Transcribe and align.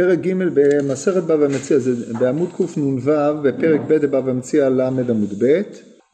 פרק 0.00 0.18
ג' 0.18 0.32
במסכת 0.54 1.22
בבא 1.22 1.46
מציע, 1.48 1.78
זה 1.78 2.14
בעמוד 2.18 2.48
קנ"ו 2.52 2.96
בפרק 3.42 3.80
ב' 3.88 4.06
בבא 4.06 4.32
מציע 4.32 4.70
ל' 4.70 4.80
עמוד 4.80 5.32
ב', 5.42 5.62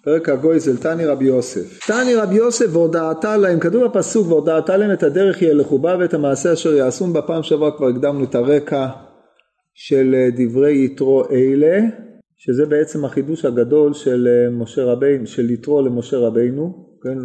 פרק 0.04 0.28
הגוי 0.28 0.60
זל 0.60 0.76
תני 0.76 1.06
רבי 1.06 1.24
יוסף. 1.24 1.86
תני 1.86 2.14
רבי 2.14 2.34
יוסף 2.34 2.66
והודעתה 2.72 3.36
להם, 3.36 3.58
כתוב 3.58 3.84
בפסוק 3.84 4.28
והודעתה 4.28 4.76
להם 4.76 4.92
את 4.92 5.02
הדרך 5.02 5.42
ילכו 5.42 5.78
בה 5.78 5.96
ואת 6.00 6.14
המעשה 6.14 6.52
אשר 6.52 6.74
יעשום 6.74 7.12
בפעם 7.12 7.42
שעברה 7.42 7.76
כבר 7.76 7.88
הקדמנו 7.88 8.24
את 8.24 8.34
הרקע 8.34 8.86
של 9.74 10.28
דברי 10.36 10.84
יתרו 10.84 11.24
אלה, 11.30 11.80
שזה 12.36 12.66
בעצם 12.66 13.04
החידוש 13.04 13.44
הגדול 13.44 13.92
של 13.92 14.28
משה 14.52 14.84
רבינו, 14.84 15.26
של 15.26 15.50
יתרו 15.50 15.82
למשה 15.82 16.16
רבינו, 16.16 16.86
כן, 17.02 17.18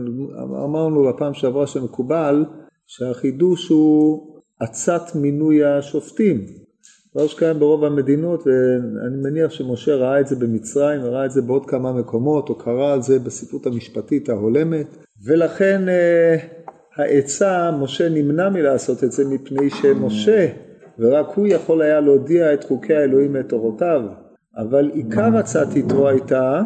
אמרנו 0.66 1.14
בפעם 1.14 1.34
שעברה 1.34 1.68
שמקובל 1.68 2.46
שהחידוש 2.88 3.70
הוא 3.70 4.31
עצת 4.62 5.16
מינוי 5.16 5.64
השופטים, 5.64 6.46
דבר 7.16 7.28
שקיים 7.28 7.60
ברוב 7.60 7.84
המדינות 7.84 8.48
ואני 8.48 9.18
מניח 9.24 9.52
שמשה 9.52 9.96
ראה 9.96 10.20
את 10.20 10.28
זה 10.28 10.36
במצרים 10.36 11.04
וראה 11.04 11.26
את 11.26 11.32
זה 11.32 11.42
בעוד 11.42 11.66
כמה 11.66 11.94
מקומות 11.94 12.50
או 12.50 12.56
קרא 12.56 12.94
על 12.94 13.02
זה 13.02 13.20
בספרות 13.20 13.66
המשפטית 13.66 14.30
ההולמת. 14.30 14.98
ולכן 15.26 15.90
אה, 15.90 16.38
העצה 16.96 17.72
משה 17.72 18.10
נמנע 18.10 18.50
מלעשות 18.50 19.04
את 19.04 19.12
זה 19.12 19.26
מפני 19.26 19.70
שמשה 19.70 20.48
ורק 21.00 21.28
הוא 21.36 21.48
יכול 21.48 21.82
היה 21.82 22.00
להודיע 22.00 22.54
את 22.54 22.64
חוקי 22.64 22.96
האלוהים 22.96 23.34
ואת 23.34 23.50
תורותיו 23.50 24.02
אבל 24.58 24.92
עיקר 24.94 25.38
הצעת 25.38 25.76
יתרו 25.76 26.08
הייתה 26.08 26.62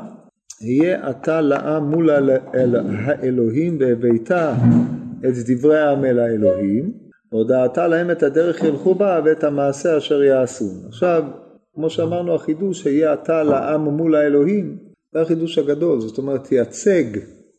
יהיה 0.61 1.09
אתה 1.09 1.41
לעם 1.41 1.91
מול 1.91 2.09
האלוהים 3.05 3.77
והבאת 3.79 4.31
את 5.25 5.33
דברי 5.49 5.79
העם 5.79 6.05
אל 6.05 6.19
האלוהים 6.19 7.04
והודעתה 7.31 7.87
להם 7.87 8.11
את 8.11 8.23
הדרך 8.23 8.63
ילכו 8.63 8.95
בה 8.95 9.21
ואת 9.25 9.43
המעשה 9.43 9.97
אשר 9.97 10.23
יעשו. 10.23 10.69
עכשיו, 10.87 11.23
כמו 11.75 11.89
שאמרנו 11.89 12.35
החידוש 12.35 12.83
שיהיה 12.83 13.13
אתה 13.13 13.43
לעם 13.43 13.81
מול 13.81 14.15
האלוהים, 14.15 14.77
זה 15.13 15.21
החידוש 15.21 15.57
הגדול, 15.57 16.01
זאת 16.01 16.17
אומרת 16.17 16.43
תייצג 16.43 17.03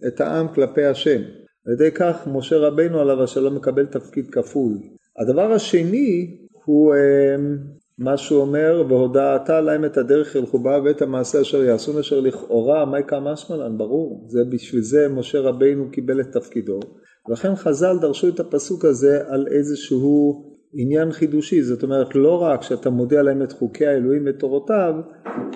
את 0.06 0.20
העם 0.20 0.48
כלפי 0.48 0.84
השם. 0.84 1.20
על 1.66 1.72
ידי 1.72 1.90
כך 1.90 2.26
משה 2.26 2.56
רבינו 2.56 3.00
עליו 3.00 3.22
השלום 3.22 3.54
מקבל 3.54 3.86
תפקיד 3.86 4.30
כפול. 4.30 4.72
הדבר 5.18 5.52
השני 5.52 6.36
הוא 6.64 6.94
אמ, 6.94 7.58
מה 7.98 8.16
שהוא 8.16 8.40
אומר 8.40 8.84
והודעתה 8.88 9.60
להם 9.60 9.84
את 9.84 9.96
הדרך 9.96 10.34
ילכו 10.34 10.58
בה 10.58 10.78
ואת 10.84 11.02
המעשה 11.02 11.40
אשר 11.40 11.64
יעשו 11.64 12.00
אשר 12.00 12.20
לכאורה 12.20 12.84
מה 12.84 13.00
יקרא 13.00 13.20
משמלן 13.20 13.78
ברור 13.78 14.26
זה 14.28 14.44
בשביל 14.50 14.82
זה 14.82 15.08
משה 15.08 15.40
רבינו 15.40 15.90
קיבל 15.90 16.20
את 16.20 16.32
תפקידו 16.32 16.80
ולכן 17.28 17.56
חז"ל 17.56 17.98
דרשו 18.00 18.28
את 18.28 18.40
הפסוק 18.40 18.84
הזה 18.84 19.20
על 19.28 19.46
איזשהו 19.50 20.46
עניין 20.74 21.12
חידושי, 21.12 21.62
זאת 21.62 21.82
אומרת 21.82 22.14
לא 22.14 22.42
רק 22.42 22.62
שאתה 22.62 22.90
מודיע 22.90 23.22
להם 23.22 23.42
את 23.42 23.52
חוקי 23.52 23.86
האלוהים 23.86 24.22
ותורותיו, 24.26 24.94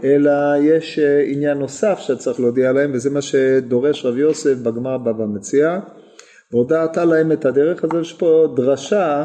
אלא 0.05 0.31
יש 0.61 0.99
אה, 0.99 1.23
עניין 1.27 1.59
נוסף 1.59 1.99
שאתה 1.99 2.19
צריך 2.19 2.41
להודיע 2.41 2.73
להם 2.73 2.91
וזה 2.95 3.11
מה 3.11 3.23
שדורש 3.23 4.05
רב 4.05 4.17
יוסף 4.17 4.55
בגמר 4.59 4.99
בבא 4.99 5.25
מציע, 5.27 5.79
והודעת 6.53 6.97
להם 6.97 7.33
את 7.33 7.45
הדרך, 7.45 7.85
אז 7.85 7.91
יש 8.01 8.13
פה 8.13 8.55
דרשה 8.57 9.25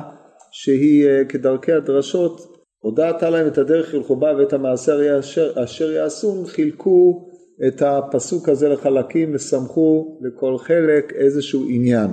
שהיא 0.51 1.07
אה, 1.07 1.25
כדרכי 1.29 1.71
הדרשות, 1.71 2.55
הודעת 2.79 3.23
להם 3.23 3.47
את 3.47 3.57
הדרך 3.57 3.93
ילכו 3.93 4.16
בה 4.16 4.33
ואת 4.38 4.53
המעשה 4.53 5.19
אשר, 5.19 5.63
אשר 5.63 5.91
יעשון, 5.91 6.45
חילקו 6.45 7.29
את 7.67 7.81
הפסוק 7.81 8.49
הזה 8.49 8.69
לחלקים 8.69 9.35
וסמכו 9.35 10.19
לכל 10.21 10.57
חלק 10.57 11.13
איזשהו 11.13 11.66
עניין. 11.69 12.09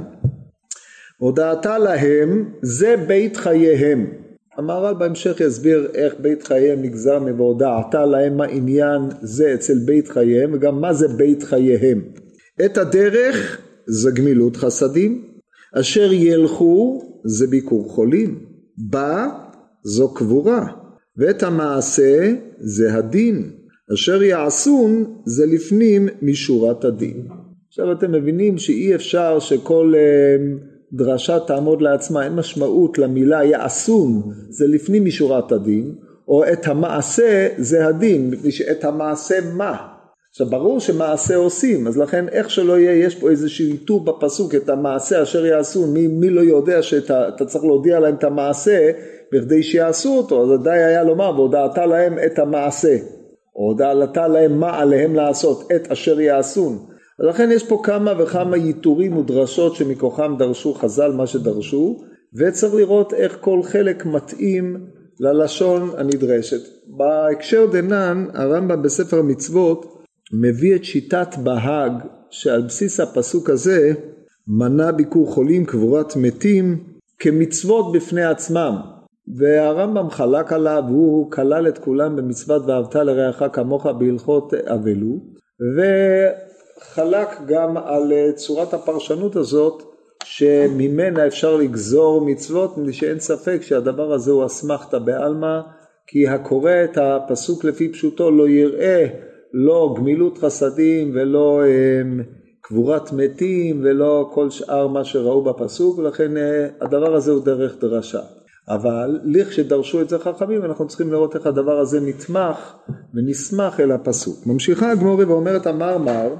הודעתה 1.22 1.78
להם 1.78 2.52
זה 2.62 2.94
בית 3.06 3.36
חייהם. 3.36 4.06
המהר"ל 4.56 4.94
בהמשך 4.94 5.40
יסביר 5.40 5.88
איך 5.94 6.14
בית 6.20 6.42
חייהם 6.42 6.82
נגזר 6.82 7.18
מ"והודעתה 7.18 8.06
להם 8.06 8.36
מה 8.36 8.44
עניין 8.44 9.02
זה 9.20 9.54
אצל 9.54 9.78
בית 9.86 10.08
חייהם 10.08 10.50
וגם 10.54 10.80
מה 10.80 10.92
זה 10.92 11.08
בית 11.08 11.42
חייהם. 11.42 12.02
את 12.64 12.78
הדרך 12.78 13.60
זה 13.86 14.10
גמילות 14.10 14.56
חסדים, 14.56 15.24
אשר 15.74 16.12
ילכו 16.12 17.02
זה 17.24 17.46
ביקור 17.46 17.88
חולים, 17.88 18.38
בה 18.78 19.28
זו 19.84 20.14
קבורה, 20.14 20.66
ואת 21.16 21.42
המעשה 21.42 22.32
זה 22.58 22.94
הדין. 22.94 23.50
אשר 23.94 24.22
יעשון 24.22 25.04
זה 25.26 25.46
לפנים 25.46 26.08
משורת 26.22 26.84
הדין. 26.84 27.28
עכשיו 27.68 27.92
אתם 27.92 28.12
מבינים 28.12 28.58
שאי 28.58 28.94
אפשר 28.94 29.38
שכל 29.38 29.92
אה, 29.96 30.71
דרשה 30.92 31.40
תעמוד 31.40 31.82
לעצמה, 31.82 32.24
אין 32.24 32.32
משמעות 32.32 32.98
למילה 32.98 33.44
יעשון 33.44 34.22
זה 34.50 34.66
לפנים 34.66 35.04
משורת 35.04 35.52
הדין, 35.52 35.94
או 36.28 36.44
את 36.52 36.66
המעשה 36.66 37.48
זה 37.58 37.86
הדין, 37.86 38.30
מפני 38.30 38.52
שאת 38.52 38.84
המעשה 38.84 39.34
מה? 39.54 39.76
עכשיו 40.30 40.46
ברור 40.46 40.80
שמעשה 40.80 41.36
עושים, 41.36 41.86
אז 41.86 41.98
לכן 41.98 42.28
איך 42.28 42.50
שלא 42.50 42.78
יהיה, 42.78 43.06
יש 43.06 43.14
פה 43.14 43.30
איזשהו 43.30 43.66
איתור 43.66 44.04
בפסוק, 44.04 44.54
את 44.54 44.68
המעשה 44.68 45.22
אשר 45.22 45.46
יעשו, 45.46 45.86
מי, 45.86 46.06
מי 46.06 46.30
לא 46.30 46.40
יודע 46.40 46.82
שאתה 46.82 47.44
צריך 47.46 47.64
להודיע 47.64 48.00
להם 48.00 48.14
את 48.14 48.24
המעשה 48.24 48.90
בכדי 49.32 49.62
שיעשו 49.62 50.16
אותו, 50.16 50.42
אז 50.42 50.60
עדיין 50.60 50.88
היה 50.88 51.04
לומר 51.04 51.32
והודעת 51.36 51.78
להם 51.78 52.18
את 52.26 52.38
המעשה. 52.38 52.96
או 53.56 53.68
הודעתה 53.68 54.28
להם 54.28 54.60
מה 54.60 54.78
עליהם 54.80 55.14
לעשות, 55.14 55.68
את 55.76 55.90
אשר 55.92 56.20
יעשון. 56.20 56.78
ולכן 57.20 57.50
יש 57.52 57.68
פה 57.68 57.80
כמה 57.84 58.12
וכמה 58.18 58.56
ייתורים 58.56 59.16
ודרשות 59.16 59.76
שמכוחם 59.76 60.34
דרשו 60.38 60.74
חז"ל 60.74 61.12
מה 61.12 61.26
שדרשו, 61.26 61.98
וצריך 62.34 62.74
לראות 62.74 63.14
איך 63.14 63.38
כל 63.40 63.62
חלק 63.62 64.06
מתאים 64.06 64.86
ללשון 65.20 65.90
הנדרשת. 65.96 66.60
בהקשר 66.86 67.66
דנן, 67.72 68.26
הרמב"ם 68.34 68.82
בספר 68.82 69.18
המצוות 69.18 70.02
מביא 70.32 70.76
את 70.76 70.84
שיטת 70.84 71.28
בהאג, 71.42 71.92
שעל 72.30 72.62
בסיס 72.62 73.00
הפסוק 73.00 73.50
הזה 73.50 73.92
מנע 74.48 74.90
ביקור 74.90 75.34
חולים, 75.34 75.64
קבורת 75.64 76.16
מתים, 76.16 76.84
כמצוות 77.18 77.92
בפני 77.92 78.24
עצמם. 78.24 78.76
והרמב"ם 79.36 80.10
חלק 80.10 80.52
עליו, 80.52 80.82
הוא 80.88 81.30
כלל 81.30 81.68
את 81.68 81.78
כולם 81.78 82.16
במצוות 82.16 82.62
ואהבת 82.66 82.94
לרעך 82.94 83.42
כמוך 83.52 83.86
בהלכות 83.86 84.54
אבלות, 84.54 85.22
וחלק 86.82 87.28
גם 87.46 87.76
על 87.76 88.12
צורת 88.34 88.74
הפרשנות 88.74 89.36
הזאת 89.36 89.82
שממנה 90.24 91.26
אפשר 91.26 91.56
לגזור 91.56 92.26
מצוות, 92.26 92.78
מפני 92.78 92.92
שאין 92.92 93.20
ספק 93.20 93.58
שהדבר 93.62 94.12
הזה 94.12 94.30
הוא 94.30 94.46
אסמכתא 94.46 94.98
בעלמא, 94.98 95.60
כי 96.06 96.28
הקורא 96.28 96.72
את 96.84 96.98
הפסוק 96.98 97.64
לפי 97.64 97.92
פשוטו 97.92 98.30
לא 98.30 98.48
יראה 98.48 99.06
לא 99.52 99.94
גמילות 99.98 100.38
חסדים 100.38 101.10
ולא 101.14 101.60
אמ, 101.66 102.20
קבורת 102.60 103.12
מתים 103.12 103.80
ולא 103.84 104.30
כל 104.34 104.50
שאר 104.50 104.88
מה 104.88 105.04
שראו 105.04 105.44
בפסוק, 105.44 105.98
ולכן 105.98 106.36
אה, 106.36 106.68
הדבר 106.80 107.14
הזה 107.14 107.32
הוא 107.32 107.44
דרך 107.44 107.76
דרשה. 107.80 108.20
אבל 108.68 109.20
לכשדרשו 109.24 110.00
את 110.00 110.08
זה 110.08 110.18
חכמים 110.18 110.64
אנחנו 110.64 110.86
צריכים 110.86 111.12
לראות 111.12 111.36
איך 111.36 111.46
הדבר 111.46 111.78
הזה 111.78 112.00
נתמך 112.00 112.74
ונסמך 113.14 113.80
אל 113.80 113.92
הפסוק. 113.92 114.46
ממשיכה 114.46 114.90
הגמורי 114.90 115.24
ואומרת 115.24 115.66
המרמר 115.66 116.34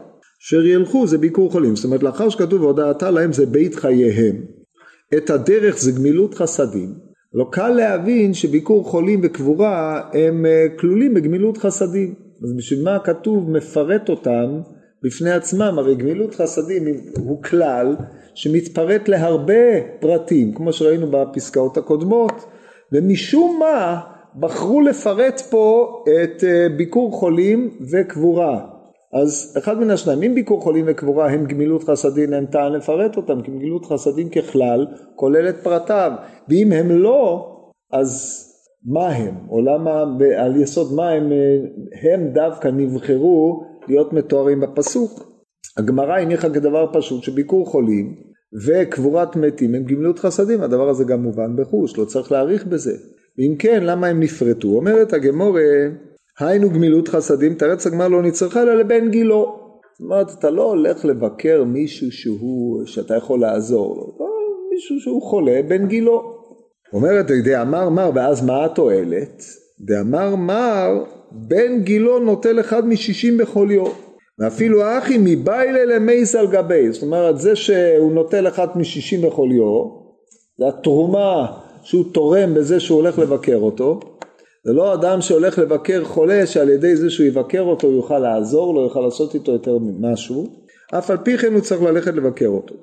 אשר 0.45 0.67
ילכו 0.67 1.07
זה 1.07 1.19
ביקור 1.19 1.53
חולים. 1.53 1.77
זאת 1.77 1.85
אומרת 1.85 2.03
לאחר 2.03 2.29
שכתוב 2.29 2.63
והודעתה 2.63 3.11
להם 3.11 3.33
זה 3.33 3.47
בית 3.47 3.75
חייהם. 3.75 4.37
את 5.17 5.31
הדרך 5.31 5.79
זה 5.79 5.93
גמילות 5.93 6.35
חסדים. 6.35 6.95
לא 7.35 7.47
קל 7.51 7.69
להבין 7.69 8.35
שביקור 8.35 8.85
חולים 8.85 9.21
וקבורה 9.23 10.01
הם 10.13 10.47
אה, 10.47 10.67
כלולים 10.79 11.15
בגמילות 11.15 11.59
חסדים. 11.59 12.15
אז 12.45 12.53
בשביל 12.57 12.85
מה 12.85 12.97
הכתוב 12.97 13.51
מפרט 13.51 14.09
אותם 14.09 14.61
בפני 15.05 15.31
עצמם? 15.31 15.75
הרי 15.79 15.95
גמילות 15.95 16.35
חסדים 16.35 16.85
הוא 17.19 17.43
כלל 17.43 17.97
שמתפרט 18.35 19.09
להרבה 19.09 19.81
פרטים, 20.01 20.55
כמו 20.55 20.73
שראינו 20.73 21.07
בפסקאות 21.11 21.77
הקודמות, 21.77 22.45
ומשום 22.93 23.59
מה 23.61 24.01
בחרו 24.41 24.81
לפרט 24.81 25.41
פה 25.51 25.97
את 26.05 26.45
אה, 26.45 26.69
ביקור 26.77 27.13
חולים 27.13 27.71
וקבורה. 27.91 28.72
אז 29.13 29.55
אחד 29.59 29.79
מן 29.79 29.91
השניים, 29.91 30.23
אם 30.23 30.35
ביקור 30.35 30.61
חולים 30.61 30.85
וקבורה 30.89 31.31
הם 31.31 31.47
גמילות 31.47 31.85
חסדים, 31.85 32.35
אין 32.35 32.47
טעם 32.47 32.73
לפרט 32.73 33.17
אותם, 33.17 33.43
כי 33.43 33.51
גמילות 33.51 33.87
חסדים 33.87 34.29
ככלל 34.29 34.87
כולל 35.17 35.49
את 35.49 35.57
פרטיו, 35.63 36.13
ואם 36.49 36.73
הם 36.73 36.91
לא, 36.91 37.49
אז 37.93 38.43
מה 38.87 39.09
הם, 39.09 39.35
או 39.49 39.61
למה, 39.61 40.05
על 40.37 40.57
יסוד 40.57 40.95
מה 40.97 41.11
הם, 41.11 41.33
אה, 41.33 41.59
הם 42.03 42.29
דווקא 42.33 42.69
נבחרו 42.69 43.65
להיות 43.89 44.13
מתוארים 44.13 44.61
בפסוק. 44.61 45.33
הגמרא 45.77 46.19
הניחה 46.19 46.51
כדבר 46.51 46.87
פשוט 46.93 47.23
שביקור 47.23 47.67
חולים 47.67 48.15
וקבורת 48.67 49.37
מתים 49.37 49.75
הם 49.75 49.83
גמילות 49.83 50.19
חסדים, 50.19 50.63
הדבר 50.63 50.89
הזה 50.89 51.05
גם 51.05 51.23
מובן 51.23 51.57
בחוש, 51.57 51.99
לא 51.99 52.05
צריך 52.05 52.33
להעריך 52.33 52.67
בזה. 52.67 52.93
אם 53.39 53.57
כן, 53.59 53.83
למה 53.85 54.07
הם 54.07 54.21
נפרטו? 54.21 54.69
אומרת 54.69 55.13
הגמורה, 55.13 55.63
היינו 56.49 56.71
גמילות 56.71 57.09
חסדים, 57.09 57.55
תרץ 57.55 57.87
הגמרא 57.87 58.09
לא 58.09 58.23
נצרכה 58.23 58.63
אלא 58.63 58.75
לבן 58.75 59.11
גילו. 59.11 59.59
זאת 59.99 60.01
אומרת, 60.01 60.31
אתה 60.39 60.51
לא 60.51 60.63
הולך 60.63 61.05
לבקר 61.05 61.65
מישהו 61.65 62.13
שהוא, 62.13 62.87
שאתה 62.87 63.17
יכול 63.17 63.41
לעזור 63.41 63.97
לו, 63.97 64.17
לא, 64.21 64.27
מישהו 64.73 65.01
שהוא 65.01 65.23
חולה, 65.23 65.61
בן 65.69 65.87
גילו. 65.87 66.43
אומרת 66.93 67.27
דאמר 67.45 67.89
מר 67.89 68.11
ואז 68.15 68.45
מה 68.45 68.65
התועלת? 68.65 69.43
דאמר 69.81 70.37
מר 70.37 71.05
בן 71.33 71.83
גילו 71.83 72.19
נוטל 72.19 72.61
אחד 72.61 72.87
משישים 72.87 73.39
בכל 73.39 73.69
יום 73.71 73.91
ואפילו 74.39 74.83
האחי 74.83 75.19
מביילה 75.21 75.85
למייס 75.85 76.35
על 76.35 76.47
גבי 76.47 76.93
זאת 76.93 77.03
אומרת 77.03 77.39
זה 77.39 77.57
שהוא 77.57 78.13
נוטל 78.13 78.49
אחד 78.49 78.79
משישים 78.79 79.21
בכל 79.23 79.49
יום 79.53 80.03
זה 80.59 80.69
התרומה 80.69 81.47
שהוא 81.83 82.05
תורם 82.13 82.55
בזה 82.55 82.81
שהוא 82.81 83.01
הולך 83.01 83.19
לבקר 83.19 83.57
אותו 83.57 84.01
זה 84.65 84.73
לא 84.73 84.95
אדם 84.95 85.21
שהולך 85.21 85.59
לבקר 85.59 86.05
חולה 86.05 86.47
שעל 86.47 86.69
ידי 86.69 86.97
זה 86.97 87.11
שהוא 87.11 87.27
יבקר 87.27 87.61
אותו 87.61 87.87
הוא 87.87 87.97
יוכל 87.97 88.19
לעזור 88.19 88.75
לו, 88.75 88.83
יוכל 88.83 89.01
לעשות 89.01 89.35
איתו 89.35 89.53
יותר 89.53 89.79
משהו, 90.01 90.67
אף 90.99 91.11
על 91.11 91.17
פי 91.17 91.39
כן 91.39 91.53
הוא 91.53 91.61
צריך 91.61 91.83
ללכת 91.83 92.15
לבקר 92.15 92.49
אותו. 92.49 92.75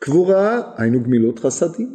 קבורה, 0.00 0.60
היינו 0.76 1.02
גמילות 1.02 1.38
חסדים. 1.38 1.88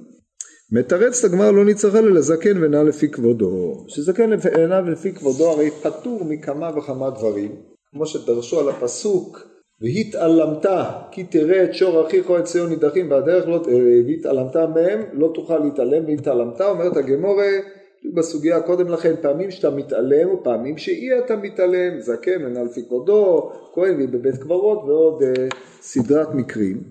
מתרץ 0.72 1.26
את 1.26 1.32
הגמר 1.32 1.52
לא 1.52 1.66
נצטרך 1.66 1.96
אלא 1.96 2.12
לזקן 2.12 2.64
ונע 2.64 2.84
לפי 2.84 3.12
כבודו. 3.12 3.86
שזקן 3.88 4.30
ונע 4.44 4.82
לפי 4.82 5.14
כבודו 5.14 5.52
הרי 5.52 5.72
פטור 5.72 6.26
מכמה 6.26 6.70
וכמה 6.78 7.10
דברים, 7.10 7.56
כמו 7.92 8.06
שדרשו 8.06 8.60
על 8.60 8.70
הפסוק 8.70 9.48
והתעלמת 9.82 10.66
כי 11.12 11.24
תראה 11.24 11.64
את 11.64 11.74
שור 11.74 12.08
אחיך 12.08 12.30
או 12.30 12.40
את 12.40 12.44
ציון 12.44 12.70
נידחים 12.70 13.12
והדרך 13.12 13.48
לא, 13.48 13.62
והתעלמת 14.08 14.56
מהם 14.56 15.02
לא 15.14 15.32
תוכל 15.34 15.58
להתעלם 15.58 16.06
והתעלמת 16.06 16.62
אומרת 16.62 16.98
הגמורה 16.98 17.52
בסוגיה 18.16 18.62
קודם 18.62 18.88
לכן 18.88 19.16
פעמים 19.22 19.52
שאתה 19.52 19.70
מתעלם 19.70 20.34
ופעמים 20.34 20.78
שאי 20.78 21.20
אתה 21.20 21.36
מתעלם 21.36 22.00
זקן 22.00 22.44
מנה 22.44 22.64
לפי 22.64 22.82
כבודו 22.88 23.52
כהן 23.74 24.12
בבית 24.12 24.38
קברות 24.38 24.84
ועוד 24.88 25.24
אה, 25.24 25.48
סדרת 25.82 26.34
מקרים. 26.34 26.84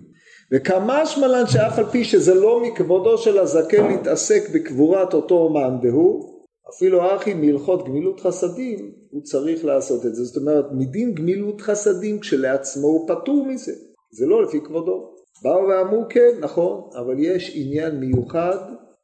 וכמה 0.52 1.06
שמלן 1.06 1.46
שאף 1.46 1.78
על 1.78 1.84
פי 1.84 2.04
שזה 2.04 2.34
לא 2.34 2.62
מכבודו 2.62 3.18
של 3.18 3.38
הזקן 3.38 3.86
להתעסק 3.88 4.50
בקבורת 4.54 5.14
אותו 5.14 5.48
מאן 5.48 5.80
דהוא 5.82 6.36
אפילו 6.74 7.16
אחי 7.16 7.34
מהלכות 7.34 7.88
גמילות 7.88 8.20
חסדים 8.20 8.92
הוא 9.10 9.22
צריך 9.22 9.64
לעשות 9.64 10.06
את 10.06 10.14
זה. 10.14 10.24
זאת 10.24 10.36
אומרת 10.42 10.64
מדין 10.72 11.14
גמילות 11.14 11.60
חסדים 11.60 12.20
כשלעצמו 12.20 12.86
הוא 12.86 13.08
פטור 13.08 13.46
מזה. 13.46 13.72
זה 14.12 14.26
לא 14.26 14.42
לפי 14.42 14.60
כבודו. 14.60 15.12
באו 15.42 15.68
ואמרו 15.68 16.04
כן 16.08 16.30
נכון 16.40 16.90
אבל 16.94 17.14
יש 17.18 17.52
עניין 17.54 18.00
מיוחד 18.00 18.56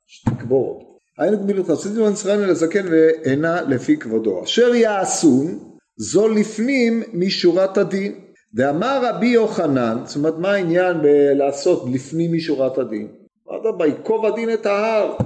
שתקבור 0.07 0.79
אותו 0.79 0.92
היינו 1.19 1.39
גמילות 1.39 1.67
חסידים 1.67 2.03
ונצרני 2.03 2.47
לזקן 2.47 2.87
ואינה 2.91 3.63
לפי 3.63 3.97
כבודו. 3.97 4.45
אשר 4.45 4.75
יעשון 4.75 5.59
זו 5.97 6.29
לפנים 6.29 7.03
משורת 7.15 7.79
הדין. 7.79 8.15
ואמר 8.55 9.01
רבי 9.05 9.27
יוחנן, 9.27 9.99
זאת 10.05 10.17
אומרת 10.17 10.39
מה 10.39 10.53
העניין 10.53 10.97
בלעשות 11.03 11.85
לפנים 11.93 12.33
משורת 12.33 12.79
הדין? 12.79 13.09
אמרת 13.49 13.79
ביקוב 13.79 14.27
הדין 14.27 14.53
את 14.53 14.67
ההר. 14.67 15.17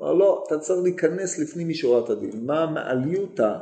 אמר 0.00 0.12
לא, 0.12 0.44
אתה 0.46 0.58
צריך 0.58 0.80
להיכנס 0.82 1.38
לפנים 1.38 1.68
משורת 1.68 2.10
הדין. 2.10 2.30
מה 2.46 2.62
המעליותא 2.62 3.52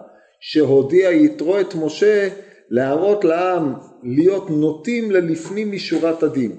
שהודיע 0.40 1.10
יתרו 1.10 1.60
את 1.60 1.74
משה 1.74 2.28
להראות 2.70 3.24
לעם 3.24 3.74
להיות 4.02 4.50
נוטים 4.50 5.10
ללפנים 5.10 5.72
משורת 5.72 6.22
הדין. 6.22 6.56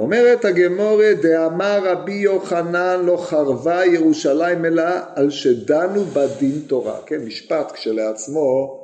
אומרת 0.00 0.44
הגמורה 0.44 1.14
דאמר 1.22 1.78
רבי 1.84 2.12
יוחנן 2.12 3.00
לא 3.04 3.16
חרבה 3.16 3.86
ירושלים 3.86 4.64
אלא 4.64 4.82
על 5.14 5.30
שדנו 5.30 6.04
בדין 6.04 6.60
תורה, 6.66 6.96
כן 7.06 7.20
משפט 7.26 7.72
כשלעצמו 7.72 8.80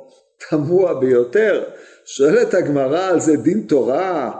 תמוה 0.49 0.93
ביותר, 0.93 1.63
שואלת 2.05 2.53
הגמרא 2.53 3.09
על 3.09 3.19
זה 3.19 3.35
דין 3.35 3.61
תורה? 3.61 4.31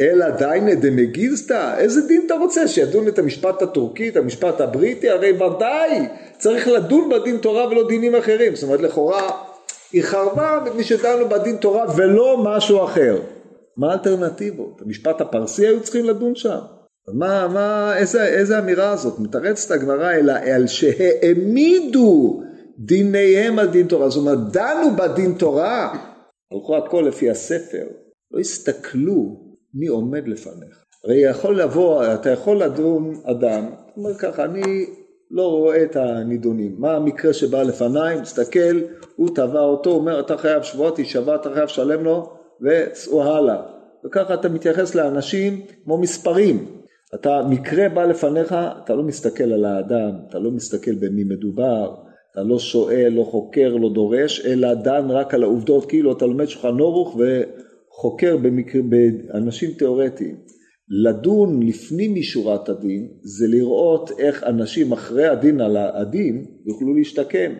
אלא 0.00 0.30
דיינה 0.30 0.74
דמגיסתא, 0.74 1.74
איזה 1.78 2.00
דין 2.00 2.22
אתה 2.26 2.34
רוצה? 2.34 2.68
שידון 2.68 3.08
את 3.08 3.18
המשפט 3.18 3.62
הטורקי, 3.62 4.08
את 4.08 4.16
המשפט 4.16 4.60
הבריטי, 4.60 5.10
הרי 5.10 5.32
ודאי 5.32 6.06
צריך 6.38 6.68
לדון 6.68 7.08
בדין 7.08 7.36
תורה 7.36 7.68
ולא 7.68 7.88
דינים 7.88 8.14
אחרים, 8.14 8.54
זאת 8.54 8.62
אומרת 8.62 8.80
לכאורה 8.80 9.30
היא 9.92 10.02
חרבה 10.02 10.60
מפני 10.64 10.84
שדנו 10.84 11.28
בדין 11.28 11.56
תורה 11.56 11.84
ולא 11.96 12.42
משהו 12.44 12.84
אחר 12.84 13.18
מה 13.78 13.90
האלטרנטיבות? 13.90 14.82
המשפט 14.82 15.20
הפרסי 15.20 15.66
היו 15.66 15.82
צריכים 15.82 16.04
לדון 16.04 16.34
שם. 16.34 16.58
מה, 17.14 17.48
מה, 17.48 17.96
איזה, 17.96 18.24
איזה 18.26 18.58
אמירה 18.58 18.90
הזאת? 18.90 19.18
מתרצת 19.18 19.70
הגמרא 19.70 20.12
אלא 20.12 20.32
על 20.32 20.66
שהעמידו 20.66 22.42
דיניהם 22.78 23.58
על 23.58 23.66
דין 23.66 23.86
תורה. 23.86 24.08
זאת 24.08 24.20
אומרת, 24.20 24.52
דנו 24.52 24.96
בדין 24.96 25.34
תורה, 25.38 25.94
הלכו 26.52 26.76
הכל 26.76 27.04
לפי 27.08 27.30
הספר, 27.30 27.86
לא 28.30 28.40
הסתכלו 28.40 29.40
מי 29.74 29.86
עומד 29.86 30.28
לפניך. 30.28 30.84
הרי 31.04 31.16
יכול 31.16 31.60
לבוא, 31.60 32.14
אתה 32.14 32.30
יכול 32.30 32.62
לדון 32.62 33.14
אדם, 33.24 33.64
הוא 33.64 34.04
אומר 34.04 34.18
ככה, 34.18 34.44
אני 34.44 34.86
לא 35.30 35.42
רואה 35.42 35.82
את 35.82 35.96
הנידונים. 35.96 36.74
מה 36.78 36.96
המקרה 36.96 37.32
שבא 37.32 37.62
לפניי, 37.62 38.20
מסתכל, 38.20 38.80
הוא 39.16 39.28
תבע 39.34 39.60
אותו, 39.60 39.90
אומר 39.90 40.20
אתה 40.20 40.36
חייב 40.36 40.62
שבועות, 40.62 40.96
תישבע, 40.96 41.34
אתה 41.34 41.50
חייב 41.54 41.64
לשלם 41.64 42.04
לו, 42.04 42.37
וסעו 42.62 43.22
הלאה. 43.22 43.62
וככה 44.04 44.34
אתה 44.34 44.48
מתייחס 44.48 44.94
לאנשים 44.94 45.60
כמו 45.84 45.98
מספרים. 45.98 46.66
אתה, 47.14 47.40
מקרה 47.50 47.88
בא 47.88 48.04
לפניך, 48.04 48.54
אתה 48.84 48.94
לא 48.94 49.02
מסתכל 49.02 49.52
על 49.52 49.64
האדם, 49.64 50.10
אתה 50.28 50.38
לא 50.38 50.50
מסתכל 50.50 50.94
במי 50.94 51.24
מדובר, 51.24 51.94
אתה 52.32 52.42
לא 52.42 52.58
שואל, 52.58 53.12
לא 53.16 53.22
חוקר, 53.22 53.76
לא 53.76 53.90
דורש, 53.94 54.46
אלא 54.46 54.74
דן 54.74 55.10
רק 55.10 55.34
על 55.34 55.42
העובדות, 55.42 55.88
כאילו 55.88 56.12
אתה 56.12 56.26
לומד 56.26 56.46
שולחן 56.46 56.80
אורוך 56.80 57.16
וחוקר 57.16 58.36
במקרה, 58.36 58.82
באנשים 58.82 59.70
תיאורטיים. 59.70 60.36
לדון 60.90 61.62
לפנים 61.62 62.14
משורת 62.14 62.68
הדין 62.68 63.08
זה 63.22 63.46
לראות 63.46 64.10
איך 64.18 64.44
אנשים 64.44 64.92
אחרי 64.92 65.26
הדין 65.26 65.60
על 65.60 65.76
הדין 65.76 66.44
יוכלו 66.66 66.94
להשתקם. 66.94 67.52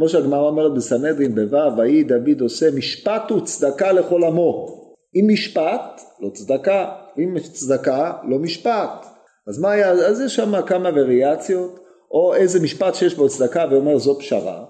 כמו 0.00 0.08
שהגמרא 0.08 0.48
אומרת 0.48 0.74
בסנהדרין 0.74 1.34
בו' 1.34 1.76
ויהי 1.76 2.02
דוד 2.02 2.40
עושה 2.40 2.70
משפט 2.70 3.32
וצדקה 3.32 3.92
לכל 3.92 4.24
עמו. 4.24 4.66
אם 5.14 5.24
משפט 5.28 6.00
לא 6.20 6.30
צדקה. 6.34 6.92
אם 7.18 7.38
צדקה 7.38 8.12
לא 8.28 8.38
משפט. 8.38 9.06
אז 9.48 9.58
מה 9.58 9.70
היה? 9.70 9.90
אז 9.90 10.20
יש 10.20 10.36
שם 10.36 10.62
כמה 10.66 10.88
וריאציות. 10.94 11.78
או 12.10 12.34
איזה 12.34 12.60
משפט 12.60 12.94
שיש 12.94 13.14
בו 13.14 13.28
צדקה 13.28 13.64
ואומר 13.70 13.98
זו 13.98 14.18
פשרה. 14.18 14.64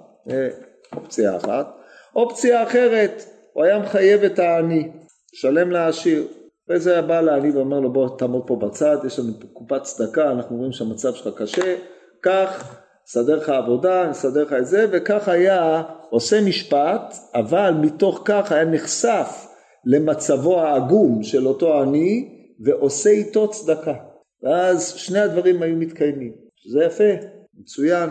אופציה 0.97 1.37
אחת. 1.37 1.77
אופציה 2.17 2.63
אחרת 2.63 3.25
הוא 3.53 3.65
היה 3.65 3.79
מחייב 3.79 4.23
את 4.23 4.39
העני 4.39 4.89
שלם 5.35 5.71
לעשיר. 5.71 6.27
אחרי 6.67 6.81
זה 6.81 6.93
היה 6.93 7.03
בא 7.03 7.21
לעני 7.21 7.51
ואומר 7.51 7.81
לו 7.81 7.93
בוא 7.93 8.09
תעמוד 8.19 8.43
פה 8.47 8.57
בצד 8.57 8.97
יש 9.07 9.19
לנו 9.19 9.33
קופת 9.53 9.83
צדקה 9.83 10.31
אנחנו 10.31 10.57
רואים 10.57 10.73
שהמצב 10.73 11.15
שלך 11.15 11.35
קשה. 11.37 11.77
קח 12.21 12.81
נסדר 13.11 13.37
לך 13.37 13.49
עבודה, 13.49 14.07
נסדר 14.11 14.45
לך 14.45 14.53
את 14.53 14.67
זה, 14.67 14.87
וכך 14.93 15.29
היה 15.29 15.83
עושה 16.11 16.41
משפט, 16.41 17.15
אבל 17.35 17.75
מתוך 17.81 18.23
כך 18.25 18.53
היה 18.53 18.65
נחשף 18.65 19.47
למצבו 19.85 20.61
העגום 20.61 21.23
של 21.23 21.47
אותו 21.47 21.81
עני, 21.83 22.29
ועושה 22.61 23.11
איתו 23.11 23.51
צדקה. 23.51 23.95
ואז 24.43 24.95
שני 24.97 25.19
הדברים 25.19 25.63
היו 25.63 25.77
מתקיימים. 25.77 26.33
זה 26.71 26.85
יפה, 26.85 27.27
מצוין, 27.61 28.11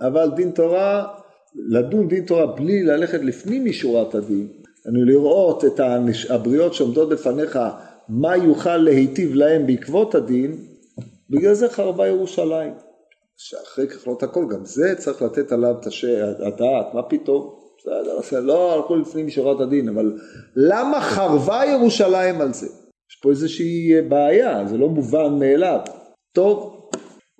אבל 0.00 0.30
דין 0.36 0.50
תורה, 0.50 1.06
לדון 1.68 2.08
דין 2.08 2.24
תורה 2.24 2.46
בלי 2.46 2.82
ללכת 2.82 3.20
לפנים 3.20 3.64
משורת 3.64 4.14
הדין, 4.14 4.48
אני 4.86 5.04
לראות 5.04 5.64
את 5.64 5.80
הבריות 6.30 6.74
שעומדות 6.74 7.08
בפניך, 7.08 7.58
מה 8.08 8.36
יוכל 8.36 8.76
להיטיב 8.76 9.34
להם 9.34 9.66
בעקבות 9.66 10.14
הדין, 10.14 10.56
בגלל 11.30 11.54
זה 11.54 11.68
חרבה 11.68 12.08
ירושלים. 12.08 12.89
שאחרי 13.42 13.88
ככלות 13.88 14.22
הכל, 14.22 14.44
גם 14.50 14.64
זה 14.64 14.94
צריך 14.98 15.22
לתת 15.22 15.52
עליו 15.52 15.74
את 15.80 15.86
הדעת, 16.40 16.94
מה 16.94 17.02
פתאום? 17.02 17.54
בסדר, 17.78 18.40
לא 18.40 18.74
הלכו 18.74 18.96
לפנים 18.96 19.26
משורת 19.26 19.60
הדין, 19.60 19.88
אבל 19.88 20.18
למה 20.56 21.00
חרבה 21.00 21.62
ירושלים 21.64 22.40
על 22.40 22.52
זה? 22.52 22.66
יש 22.66 23.16
פה 23.22 23.30
איזושהי 23.30 24.02
בעיה, 24.08 24.66
זה 24.66 24.76
לא 24.76 24.88
מובן 24.88 25.38
מאליו. 25.38 25.80
טוב, 26.32 26.88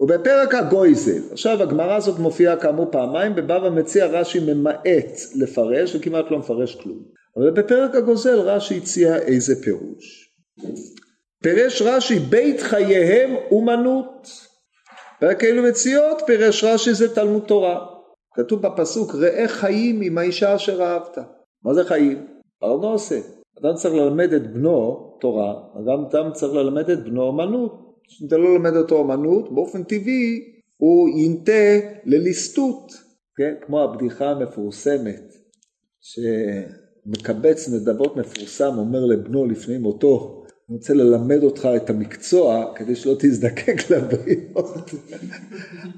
ובפרק 0.01 0.55
הגויזל, 0.55 1.33
עכשיו 1.33 1.63
הגמרא 1.63 1.97
הזאת 1.97 2.19
מופיעה 2.19 2.57
כאמור 2.57 2.87
פעמיים, 2.93 3.35
בבבא 3.35 3.71
מציע 3.71 4.07
רש"י 4.07 4.41
ממעט 4.41 5.21
לפרש 5.35 5.97
וכמעט 5.97 6.25
לא 6.31 6.39
מפרש 6.39 6.75
כלום. 6.75 7.03
אבל 7.37 7.51
בפרק 7.51 7.95
הגוזל 7.95 8.39
רש"י 8.39 8.77
הציע 8.77 9.17
איזה 9.17 9.63
פירוש. 9.63 10.31
פירש 11.43 11.83
רש"י 11.83 12.19
בית 12.19 12.61
חייהם 12.61 13.35
אומנות 13.51 14.50
פרק 15.21 15.45
אלו 15.45 15.63
מציאות 15.63 16.23
פירש 16.27 16.65
רש"י 16.65 16.95
זה 16.95 17.15
תלמוד 17.15 17.43
תורה. 17.47 17.87
כתוב 18.35 18.63
בפסוק 18.63 19.15
ראה 19.15 19.49
חיים 19.49 20.01
עם 20.01 20.19
האישה 20.19 20.55
אשר 20.55 20.83
אהבת. 20.83 21.19
מה 21.65 21.75
זה 21.75 21.85
חיים? 21.85 22.27
ארנוסה. 22.63 23.21
אדם 23.61 23.75
צריך 23.75 23.95
ללמד 23.95 24.33
את 24.33 24.53
בנו 24.53 25.17
תורה, 25.21 25.55
אדם, 25.75 26.05
אדם 26.11 26.33
צריך 26.33 26.55
ללמד 26.55 26.91
את 26.91 27.05
בנו 27.05 27.31
אמנות. 27.31 27.73
אם 28.23 28.27
אתה 28.27 28.37
לא 28.37 28.53
ללמד 28.53 28.77
אותו 28.77 29.01
אמנות, 29.01 29.55
באופן 29.55 29.83
טבעי 29.83 30.41
הוא 30.77 31.09
ינטה 31.09 31.87
לליסטות, 32.05 32.93
כן? 33.37 33.55
כמו 33.67 33.83
הבדיחה 33.83 34.31
המפורסמת, 34.31 35.33
שמקבץ 36.01 37.69
נדבות 37.69 38.17
מפורסם 38.17 38.79
אומר 38.79 39.05
לבנו 39.05 39.47
לפני 39.47 39.79
מותו, 39.79 40.40
אני 40.71 40.77
רוצה 40.77 40.95
ללמד 40.95 41.43
אותך 41.43 41.69
את 41.77 41.91
המקצוע 41.91 42.73
כדי 42.75 42.97
שלא 42.97 43.15
תזדקק 43.19 43.77
לבריאות. 43.91 44.91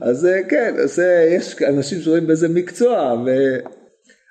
אז 0.00 0.26
אה, 0.26 0.42
כן, 0.48 0.74
אז 0.84 1.00
אה, 1.00 1.26
יש 1.30 1.62
אנשים 1.62 2.00
שרואים 2.00 2.26
בזה 2.26 2.48
מקצוע, 2.48 3.22
ו... 3.26 3.30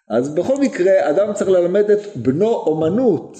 אז 0.09 0.35
בכל 0.35 0.57
מקרה 0.57 1.09
אדם 1.09 1.33
צריך 1.33 1.49
ללמד 1.49 1.91
את 1.91 1.99
בנו 2.15 2.53
אומנות, 2.53 3.37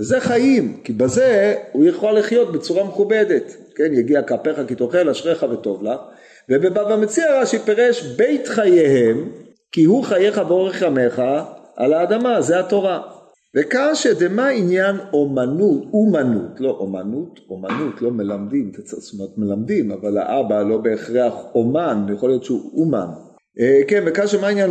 וזה 0.00 0.20
חיים, 0.20 0.80
כי 0.84 0.92
בזה 0.92 1.54
הוא 1.72 1.84
יכול 1.84 2.18
לחיות 2.18 2.52
בצורה 2.52 2.84
מכובדת, 2.84 3.56
כן, 3.76 3.94
יגיע 3.94 4.22
כפיך 4.22 4.60
כי 4.68 4.74
תאכל 4.74 5.08
אשריך 5.08 5.46
וטוב 5.52 5.82
לך, 5.82 6.00
ובבבא 6.48 6.96
מציע 6.96 7.40
רש"י 7.40 7.58
פירש 7.58 8.02
בית 8.02 8.48
חייהם, 8.48 9.32
כי 9.72 9.84
הוא 9.84 10.04
חייך 10.04 10.40
ואורך 10.48 10.82
ימיך 10.82 11.22
על 11.76 11.92
האדמה, 11.92 12.42
זה 12.42 12.60
התורה. 12.60 13.19
וקשה 13.56 14.14
דמה 14.14 14.48
עניין 14.48 14.96
אומנות, 15.12 15.82
אומנות, 15.92 16.60
לא 16.60 16.70
אומנות, 16.70 17.40
אומנות, 17.48 18.02
לא 18.02 18.10
מלמדים, 18.10 18.72
זאת 18.84 19.14
אומרת 19.14 19.38
מלמדים, 19.38 19.92
אבל 19.92 20.18
האבא 20.18 20.62
לא 20.62 20.78
בהכרח 20.78 21.34
אומן, 21.54 22.06
יכול 22.14 22.28
להיות 22.28 22.44
שהוא 22.44 22.60
אומן. 22.74 23.06
אה, 23.60 23.80
כן, 23.88 24.04
וקשה 24.06 24.40
מה 24.40 24.48
עניין 24.48 24.70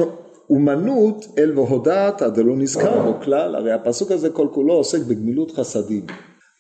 אומנות 0.50 1.26
אל 1.38 1.60
והודעת 1.60 2.22
דלא 2.22 2.58
נזכר 2.58 3.02
בו 3.04 3.22
כלל, 3.22 3.56
הרי 3.56 3.72
הפסוק 3.72 4.12
הזה 4.12 4.30
כל 4.30 4.48
כולו 4.52 4.74
עוסק 4.74 5.00
בגמילות 5.10 5.52
חסדים. 5.52 6.06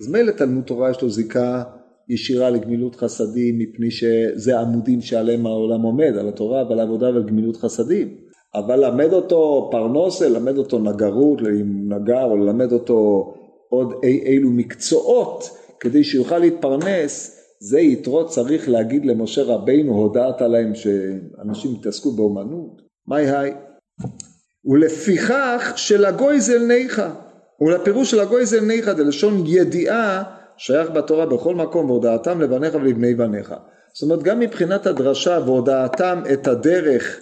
אז 0.01 0.11
מילא 0.11 0.31
תלמוד 0.31 0.63
תורה 0.63 0.89
יש 0.89 1.01
לו 1.01 1.09
זיקה 1.09 1.63
ישירה 2.09 2.49
לגמילות 2.49 2.95
חסדים 2.95 3.59
מפני 3.59 3.91
שזה 3.91 4.59
עמודים 4.59 5.01
שעליהם 5.01 5.45
העולם 5.45 5.81
עומד, 5.81 6.17
על 6.19 6.29
התורה 6.29 6.69
ועל 6.69 6.79
העבודה 6.79 7.09
ועל 7.09 7.23
גמילות 7.23 7.57
חסדים. 7.57 8.28
אבל 8.55 8.85
למד 8.85 9.13
אותו 9.13 9.69
פרנוסה, 9.71 10.29
למד 10.29 10.57
אותו 10.57 10.79
נגרות 10.79 11.39
עם 11.41 11.93
נגר, 11.93 12.23
או 12.23 12.37
ללמד 12.37 12.71
אותו 12.71 13.33
עוד 13.69 13.93
אי 14.03 14.19
אילו 14.25 14.49
מקצועות 14.49 15.49
כדי 15.79 16.03
שיוכל 16.03 16.37
להתפרנס, 16.37 17.39
זה 17.59 17.79
יתרו 17.79 18.27
צריך 18.27 18.69
להגיד 18.69 19.05
למשה 19.05 19.43
רבינו, 19.43 19.93
הודעת 19.93 20.41
להם 20.41 20.75
שאנשים 20.75 21.71
יתעסקו 21.75 22.11
באומנות? 22.11 22.81
מאי 23.07 23.31
היי? 23.31 23.53
ולפיכך 24.65 25.73
של 25.75 26.05
הגויזל 26.05 26.65
ניחא, 26.67 27.09
ולפירוש 27.61 28.11
של 28.11 28.19
הגויזל 28.19 28.59
ניחא 28.59 28.93
דלשון 28.93 29.43
ידיעה 29.45 30.23
שייך 30.57 30.89
בתורה 30.89 31.25
בכל 31.25 31.55
מקום 31.55 31.89
והודעתם 31.89 32.41
לבניך 32.41 32.75
ולבני 32.75 33.13
בניך. 33.13 33.53
זאת 33.93 34.03
אומרת 34.03 34.23
גם 34.23 34.39
מבחינת 34.39 34.87
הדרשה 34.87 35.39
והודעתם 35.45 36.21
את 36.33 36.47
הדרך 36.47 37.19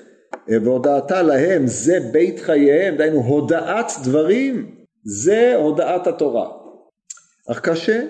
והודעתה 0.50 1.22
להם 1.22 1.68
זה 1.68 2.00
בית 2.12 2.40
חייהם, 2.40 2.96
דהיינו 2.96 3.20
הודעת 3.20 3.92
דברים, 4.04 4.72
זה 5.04 5.56
הודעת 5.56 6.08
התורה. 6.08 6.48
אך 7.48 7.60
קשה, 7.60 8.04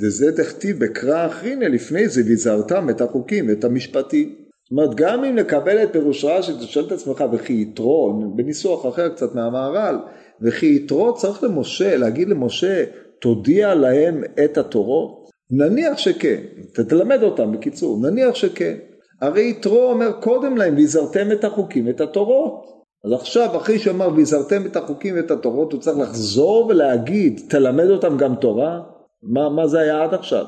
וזה 0.00 0.30
דכתיב 0.30 0.84
בקרא 0.84 1.26
אחרינא 1.26 1.64
לפני 1.64 2.08
זה 2.08 2.22
והזהרתם 2.26 2.90
את 2.90 3.00
החוקים 3.00 3.48
ואת 3.48 3.64
המשפטים. 3.64 4.34
זאת 4.64 4.70
אומרת 4.70 4.94
גם 4.94 5.24
אם 5.24 5.34
נקבל 5.34 5.82
את 5.82 5.92
פירוש 5.92 6.24
רש"י, 6.24 6.52
אתה 6.52 6.62
שואל 6.62 6.86
את 6.86 6.92
עצמך 6.92 7.24
וכי 7.32 7.52
יתרו, 7.52 8.22
בניסוח 8.36 8.86
אחר 8.86 9.08
קצת 9.08 9.34
מהמהר"ל, 9.34 9.98
וכי 10.40 10.66
יתרו 10.66 11.14
צריך 11.14 11.44
למשה, 11.44 11.96
להגיד 11.96 12.28
למשה 12.28 12.84
תודיע 13.20 13.74
להם 13.74 14.24
את 14.44 14.58
התורות? 14.58 15.30
נניח 15.50 15.98
שכן, 15.98 16.42
תלמד 16.72 17.22
אותם 17.22 17.52
בקיצור, 17.52 18.00
נניח 18.02 18.34
שכן. 18.34 18.76
הרי 19.20 19.50
יתרו 19.50 19.90
אומר 19.90 20.12
קודם 20.12 20.56
להם 20.56 20.76
ויזרתם 20.76 21.32
את 21.32 21.44
החוקים 21.44 21.86
ואת 21.86 22.00
התורות. 22.00 22.78
אז 23.04 23.12
עכשיו 23.12 23.56
אחרי 23.56 23.78
שאמר 23.78 24.08
ויזרתם 24.14 24.66
את 24.66 24.76
החוקים 24.76 25.14
ואת 25.16 25.30
התורות 25.30 25.72
הוא 25.72 25.80
צריך 25.80 25.98
לחזור 25.98 26.66
ולהגיד 26.66 27.40
תלמד 27.48 27.90
אותם 27.90 28.16
גם 28.16 28.34
תורה? 28.34 28.80
מה, 29.22 29.48
מה 29.48 29.66
זה 29.66 29.80
היה 29.80 30.02
עד 30.02 30.14
עכשיו? 30.14 30.44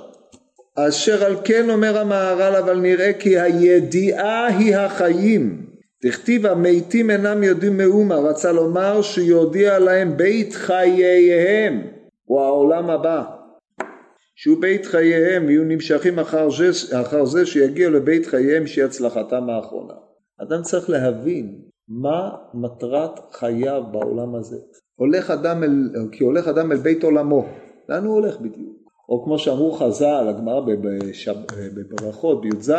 אשר 0.75 1.25
על 1.25 1.37
כן 1.45 1.71
אומר 1.71 1.99
המהר"ל 1.99 2.57
אבל 2.57 2.81
נראה 2.81 3.13
כי 3.13 3.39
הידיעה 3.39 4.47
היא 4.47 4.77
החיים 4.77 5.67
תכתיב 6.03 6.47
המתים 6.47 7.11
אינם 7.11 7.43
יודעים 7.43 7.77
מאומה 7.77 8.17
רצה 8.17 8.53
לומר 8.53 9.03
שיודיע 9.03 9.79
להם 9.79 10.17
בית 10.17 10.55
חייהם 10.55 11.83
הוא 12.25 12.41
העולם 12.41 12.91
הבא 12.91 13.23
שהוא 14.43 14.61
בית 14.61 14.87
חייהם 14.87 15.47
ויהיו 15.47 15.65
נמשכים 15.65 16.19
אחר 16.19 16.49
זה, 16.51 17.01
אחר 17.01 17.25
זה 17.25 17.47
שיגיעו 17.47 17.93
לבית 17.93 18.27
חייהם 18.27 18.67
שהיא 18.67 18.85
הצלחתם 18.85 19.51
האחרונה. 19.51 19.95
אדם 20.43 20.63
צריך 20.63 20.91
להבין 20.91 21.61
מה 21.89 22.31
מטרת 22.55 23.21
חייו 23.33 23.83
בעולם 23.93 24.35
הזה. 24.35 24.57
הולך 24.97 25.31
אדם 25.31 25.63
אל, 25.63 25.91
כי 26.13 26.25
הולך 26.25 26.49
אדם 26.49 26.73
אל 26.73 26.77
בית 26.77 27.05
עולמו, 27.05 27.47
לאן 27.89 28.05
הוא 28.05 28.15
הולך 28.15 28.41
בדיוק? 28.41 28.77
או 29.09 29.25
כמו 29.25 29.39
שאמרו 29.39 29.73
חז"ל, 29.73 30.27
הגמרא 30.29 30.61
בברכות 31.75 32.41
בי"ז, 32.41 32.73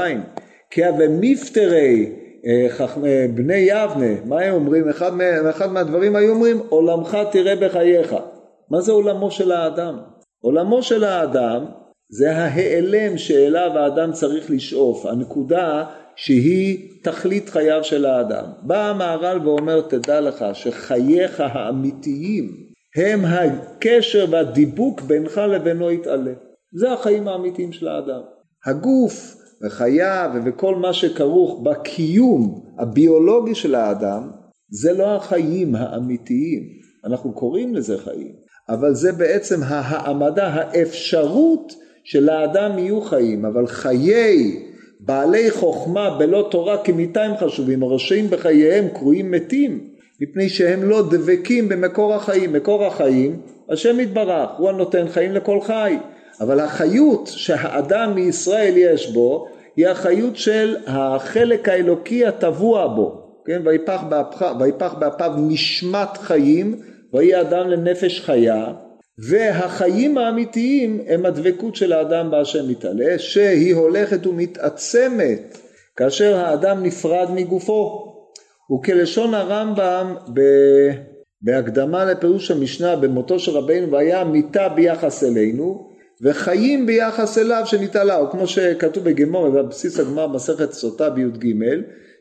כי 0.70 0.86
הווה 0.86 1.06
מפטרי 1.10 2.16
אה, 2.46 3.26
בני 3.36 3.54
יבנה, 3.54 4.26
מה 4.26 4.42
הם 4.42 4.54
אומרים? 4.54 4.90
אחד, 4.90 5.12
אחד 5.50 5.72
מהדברים 5.72 6.16
היו 6.16 6.34
אומרים 6.34 6.58
עולמך 6.70 7.18
תראה 7.32 7.56
בחייך. 7.56 8.16
מה 8.70 8.82
זה 8.82 8.92
עולמו 8.92 9.32
של 9.32 9.52
האדם? 9.52 10.11
עולמו 10.42 10.84
של 10.84 11.04
האדם 11.04 11.66
זה 12.10 12.38
ההיעלם 12.38 13.18
שאליו 13.18 13.72
האדם 13.76 14.12
צריך 14.12 14.52
לשאוף, 14.52 15.06
הנקודה 15.06 15.86
שהיא 16.16 16.90
תכלית 17.04 17.50
חייו 17.50 17.84
של 17.84 18.06
האדם. 18.06 18.46
בא 18.62 18.90
המהר"ל 18.90 19.48
ואומר 19.48 19.82
תדע 19.82 20.22
לך 20.22 20.46
שחייך 20.54 21.40
האמיתיים 21.40 22.72
הם 22.96 23.26
הקשר 23.26 24.26
והדיבוק 24.30 25.02
בינך 25.02 25.38
לבינו 25.38 25.92
יתעלה. 25.92 26.34
זה 26.74 26.94
החיים 26.94 27.28
האמיתיים 27.28 27.74
של 27.74 27.88
האדם. 27.88 28.22
הגוף 28.66 29.36
וחייו 29.66 30.32
וכל 30.46 30.76
מה 30.76 30.94
שכרוך 30.94 31.62
בקיום 31.64 32.64
הביולוגי 32.80 33.56
של 33.56 33.76
האדם 33.76 34.32
זה 34.70 34.94
לא 34.94 35.16
החיים 35.16 35.76
האמיתיים. 35.76 36.64
אנחנו 37.06 37.34
קוראים 37.34 37.76
לזה 37.76 37.98
חיים. 37.98 38.41
אבל 38.74 38.94
זה 38.94 39.12
בעצם 39.12 39.60
העמדה, 39.64 40.48
האפשרות 40.48 41.74
שלאדם 42.04 42.80
יהיו 42.80 43.02
חיים, 43.02 43.46
אבל 43.46 43.68
חיי 43.68 44.60
בעלי 45.00 45.52
חוכמה 45.52 46.18
בלא 46.20 46.48
תורה 46.52 46.78
כמיתה 46.78 47.24
הם 47.24 47.38
חשובים, 47.38 47.84
הרשעים 47.84 48.30
בחייהם 48.30 48.88
קרויים 48.94 49.32
מתים, 49.32 49.88
מפני 50.22 50.50
שהם 50.50 50.84
לא 50.84 51.02
דבקים 51.10 51.70
במקור 51.70 52.14
החיים. 52.14 52.54
מקור 52.54 52.86
החיים, 52.86 53.40
השם 53.70 54.00
יתברך, 54.00 54.50
הוא 54.58 54.70
הנותן 54.70 55.08
חיים 55.08 55.32
לכל 55.32 55.62
חי. 55.62 55.98
אבל 56.42 56.60
החיות 56.60 57.28
שהאדם 57.28 58.16
מישראל 58.16 58.74
יש 58.78 59.12
בו, 59.12 59.48
היא 59.76 59.88
החיות 59.88 60.36
של 60.36 60.76
החלק 60.88 61.70
האלוקי 61.70 62.26
הטבוע 62.26 62.88
בו. 62.88 63.22
כן, 63.46 63.62
ויפח 64.60 64.94
באפיו 65.00 65.32
נשמת 65.38 66.18
חיים 66.18 66.76
ויהי 67.14 67.42
אדם 67.42 67.70
לנפש 67.70 68.22
חיה 68.22 68.74
והחיים 69.30 70.18
האמיתיים 70.18 71.02
הם 71.08 71.26
הדבקות 71.26 71.76
של 71.76 71.94
האדם 71.94 72.32
בהשם 72.32 72.70
מתעלה 72.70 73.20
שהיא 73.20 73.76
הולכת 73.76 74.28
ומתעצמת 74.28 75.58
כאשר 75.96 76.36
האדם 76.36 76.84
נפרד 76.84 77.28
מגופו. 77.36 78.08
וכלשון 78.74 79.34
הרמב"ם 79.34 80.16
ב... 80.34 80.42
בהקדמה 81.42 82.06
לפירוש 82.06 82.52
המשנה 82.52 82.96
במותו 82.96 83.40
של 83.40 83.52
רבינו 83.52 83.92
והיה 83.92 84.24
מיתה 84.24 84.70
ביחס 84.70 85.24
אלינו 85.24 85.92
וחיים 86.24 86.86
ביחס 86.86 87.38
אליו 87.38 87.62
שנתעלה. 87.66 88.18
או 88.18 88.32
כמו 88.32 88.48
שכתוב 88.48 89.04
בגמור 89.04 89.50
בבסיס 89.50 90.00
הגמר 90.00 90.28
מסכת 90.28 90.72
סוטה 90.72 91.10
בי"ג 91.10 91.54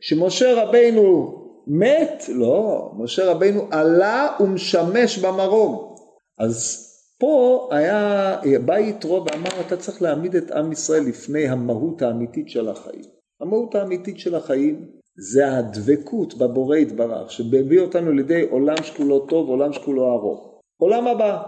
שמשה 0.00 0.62
רבינו 0.62 1.39
מת? 1.72 2.24
לא, 2.34 2.90
משה 2.98 3.30
רבינו 3.30 3.66
עלה 3.70 4.28
ומשמש 4.40 5.18
במרום. 5.18 5.94
אז 6.38 6.86
פה 7.18 7.68
היה, 7.72 8.36
בא 8.64 8.78
יתרו 8.78 9.24
ואמר 9.24 9.60
אתה 9.66 9.76
צריך 9.76 10.02
להעמיד 10.02 10.36
את 10.36 10.50
עם 10.50 10.72
ישראל 10.72 11.02
לפני 11.02 11.48
המהות 11.48 12.02
האמיתית 12.02 12.48
של 12.48 12.68
החיים. 12.68 13.04
המהות 13.40 13.74
האמיתית 13.74 14.18
של 14.18 14.34
החיים 14.34 14.86
זה 15.16 15.56
הדבקות 15.56 16.34
בבורא 16.34 16.76
יתברך 16.76 17.30
שמביא 17.30 17.80
אותנו 17.80 18.12
לידי 18.12 18.46
עולם 18.50 18.76
שכולו 18.82 19.26
טוב, 19.26 19.48
עולם 19.48 19.72
שכולו 19.72 20.12
ארוך. 20.12 20.60
עולם 20.80 21.06
הבא. 21.06 21.42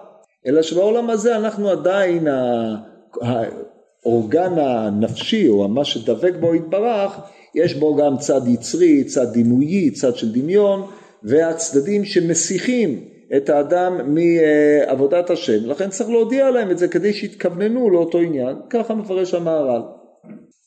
אלא 0.47 0.63
שבעולם 0.63 1.11
הזה 1.11 1.37
אנחנו 1.37 1.69
עדיין 1.69 2.29
האורגן 4.05 4.59
הנפשי 4.59 5.49
או 5.49 5.69
מה 5.69 5.85
שדבק 5.85 6.33
בו 6.41 6.55
יתברך 6.55 7.21
יש 7.55 7.75
בו 7.75 7.97
גם 7.97 8.19
צד 8.19 8.41
יצרי, 8.49 9.05
צד 9.05 9.33
דימויי, 9.33 9.91
צד 9.91 10.17
של 10.17 10.33
דמיון, 10.33 10.87
והצדדים 11.23 12.05
שמסיחים 12.05 13.05
את 13.37 13.49
האדם 13.51 14.15
מעבודת 14.15 15.31
השם, 15.31 15.67
לכן 15.67 15.91
צריך 15.91 16.11
להודיע 16.11 16.51
להם 16.51 16.71
את 16.71 16.79
זה 16.79 16.89
כדי 16.89 17.13
שיתכווננו 17.13 17.91
לאותו 17.91 18.19
עניין, 18.19 18.57
ככה 18.71 18.95
מפרש 18.95 19.35
המהר"ל. 19.35 19.83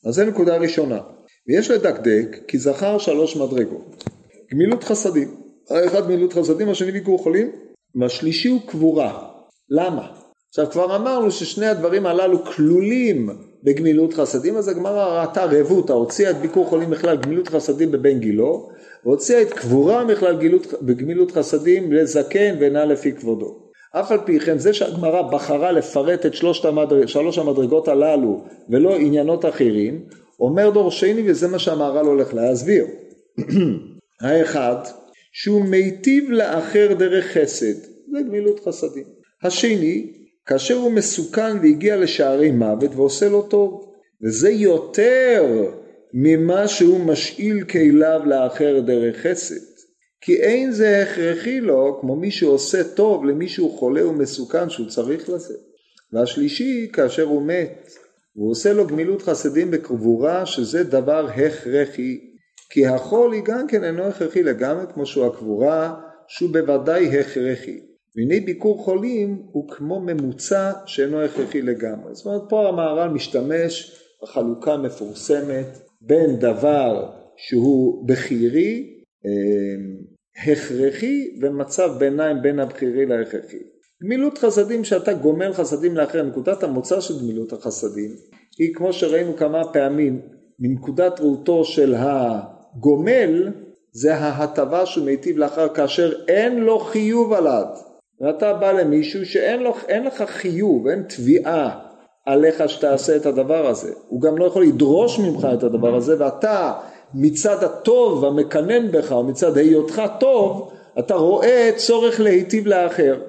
אז 0.06 0.14
זו 0.14 0.26
נקודה 0.26 0.58
ראשונה. 0.58 1.00
ויש 1.48 1.72
לדקדק 1.72 2.38
כי 2.48 2.58
זכר 2.58 2.98
שלוש 2.98 3.38
מדרגות. 3.38 4.04
גמילות 4.52 4.84
חסדים. 4.84 5.36
האחד 5.70 6.04
גמילות 6.06 6.34
חסדים, 6.34 6.70
השני 6.70 6.92
ביקור 6.92 7.20
חולים, 7.20 7.52
והשלישי 7.96 8.48
הוא 8.48 8.62
קבורה. 8.68 9.28
למה? 9.70 10.08
עכשיו 10.58 10.72
כבר 10.72 10.96
אמרנו 10.96 11.32
ששני 11.32 11.66
הדברים 11.66 12.06
הללו 12.06 12.46
כלולים 12.46 13.30
בגמילות 13.64 14.14
חסדים, 14.14 14.58
אז 14.58 14.68
הגמרא 14.68 15.22
ראתה 15.22 15.46
רבותא, 15.46 15.94
הוציאה 15.94 16.30
את 16.30 16.36
ביקור 16.36 16.66
חולים 16.66 16.90
בכלל 16.90 17.18
גמילות 17.18 17.48
חסדים 17.48 17.92
בבן 17.92 18.20
גילו, 18.20 18.70
והוציאה 19.06 19.42
את 19.42 19.54
קבורה 19.54 20.06
בכלל 20.06 20.38
בגמילות 20.82 21.32
חסדים 21.32 21.94
לזקן 21.94 22.56
ונע 22.60 22.86
לפי 22.86 23.12
כבודו. 23.12 23.58
אף 23.92 24.12
על 24.12 24.20
פי 24.26 24.40
כן 24.40 24.58
זה 24.58 24.74
שהגמרא 24.74 25.22
בחרה 25.22 25.72
לפרט 25.72 26.26
את 26.26 26.34
שלוש 26.34 26.66
המדרג, 26.66 27.06
שלוש 27.06 27.38
המדרגות 27.38 27.88
הללו 27.88 28.44
ולא 28.70 28.96
עניינות 28.96 29.46
אחרים, 29.46 30.06
אומר 30.40 30.70
דור 30.70 30.92
שני 30.92 31.32
וזה 31.32 31.48
מה 31.48 31.60
שהמהר"ל 31.60 32.06
הולך 32.06 32.34
להסביר. 32.34 32.86
האחד, 34.22 34.78
שהוא 35.32 35.66
מיטיב 35.66 36.32
לאחר 36.32 36.94
דרך 36.94 37.26
חסד, 37.26 37.76
זה 38.12 38.20
גמילות 38.28 38.60
חסדים. 38.68 39.06
השני, 39.44 40.25
כאשר 40.46 40.74
הוא 40.74 40.92
מסוכן 40.92 41.58
והגיע 41.62 41.98
לשערי 41.98 42.52
מוות 42.52 42.96
ועושה 42.96 43.30
לו 43.30 43.42
טוב, 43.42 43.92
וזה 44.24 44.50
יותר 44.50 45.46
ממה 46.14 46.68
שהוא 46.68 47.00
משאיל 47.00 47.64
כליו 47.64 48.22
לאחר 48.26 48.80
דרך 48.80 49.18
חסד. 49.18 49.76
כי 50.22 50.36
אין 50.36 50.72
זה 50.72 51.04
הכרחי 51.04 51.60
לו 51.60 51.98
כמו 52.02 52.16
מי 52.16 52.32
שעושה 52.32 52.84
טוב 52.84 53.26
למישהו 53.26 53.70
חולה 53.70 54.08
ומסוכן 54.08 54.70
שהוא 54.70 54.88
צריך 54.88 55.30
לזה. 55.30 55.54
והשלישי, 56.14 56.90
כאשר 56.94 57.24
הוא 57.24 57.42
מת, 57.42 57.90
והוא 58.36 58.52
עושה 58.52 58.74
לו 58.74 58.88
גמילות 58.88 59.22
חסדים 59.22 59.72
בקבורה, 59.72 60.46
שזה 60.46 60.84
דבר 60.84 61.28
הכרחי. 61.30 62.20
כי 62.70 62.88
החולי 62.88 63.42
גם 63.42 63.68
כן 63.68 63.84
אינו 63.84 64.04
הכרחי 64.04 64.44
לגמרי 64.44 64.86
כמו 64.94 65.06
שהוא 65.06 65.26
הקבורה, 65.26 65.94
שהוא 66.28 66.50
בוודאי 66.50 67.20
הכרחי. 67.20 67.80
והנה 68.16 68.46
ביקור 68.46 68.84
חולים 68.84 69.42
הוא 69.52 69.70
כמו 69.70 70.00
ממוצע 70.00 70.72
שאינו 70.86 71.22
הכרחי 71.22 71.62
לגמרי. 71.62 72.16
זאת 72.16 72.26
אומרת 72.26 72.42
פה 72.50 72.70
המהר"ל 72.70 73.10
משתמש 73.10 74.02
בחלוקה 74.24 74.78
מפורסמת 74.78 75.80
בין 76.02 76.40
דבר 76.40 77.12
שהוא 77.38 78.08
בכירי 78.08 78.96
הכרחי 80.44 81.40
ומצב 81.42 81.90
ביניים 82.00 82.42
בין 82.42 82.60
הבכירי 82.60 83.06
להכרחי. 83.06 83.58
גמילות 84.04 84.38
חסדים 84.38 84.84
שאתה 84.84 85.14
גומל 85.14 85.54
חסדים 85.54 85.96
לאחר, 85.98 86.24
נקודת 86.24 86.64
המוצא 86.64 87.02
של 87.02 87.14
גמילות 87.20 87.54
החסדים 87.54 88.12
היא 88.60 88.76
כמו 88.76 88.94
שראינו 88.94 89.36
כמה 89.38 89.74
פעמים 89.74 90.22
מנקודת 90.60 91.20
ראותו 91.20 91.66
של 91.66 91.96
הגומל 91.98 93.52
זה 93.92 94.16
ההטבה 94.16 94.86
שהוא 94.86 95.06
מיטיב 95.06 95.38
לאחר 95.38 95.74
כאשר 95.74 96.12
אין 96.28 96.60
לו 96.60 96.80
חיוב 96.80 97.34
עליו 97.34 97.66
ואתה 98.22 98.54
בא 98.54 98.72
למישהו 98.72 99.26
שאין 99.26 100.04
לך 100.04 100.24
חיוב, 100.28 100.88
אין 100.88 101.04
תביעה 101.04 101.80
עליך 102.26 102.70
שתעשה 102.70 103.16
את 103.16 103.26
הדבר 103.26 103.68
הזה. 103.68 103.92
הוא 104.08 104.22
גם 104.22 104.38
לא 104.38 104.46
יכול 104.46 104.64
לדרוש 104.64 105.20
ממך 105.20 105.48
את 105.54 105.64
הדבר 105.64 105.96
הזה 105.96 106.16
ואתה 106.20 106.74
מצד 107.14 107.64
הטוב 107.64 108.26
המקנן 108.26 108.92
בך 108.92 109.12
או 109.12 109.24
מצד 109.24 109.58
היותך 109.58 110.02
טוב 110.20 110.72
אתה 111.00 111.16
רואה 111.16 111.70
צורך 111.76 112.20
להיטיב 112.20 112.68
לאחר. 112.68 113.20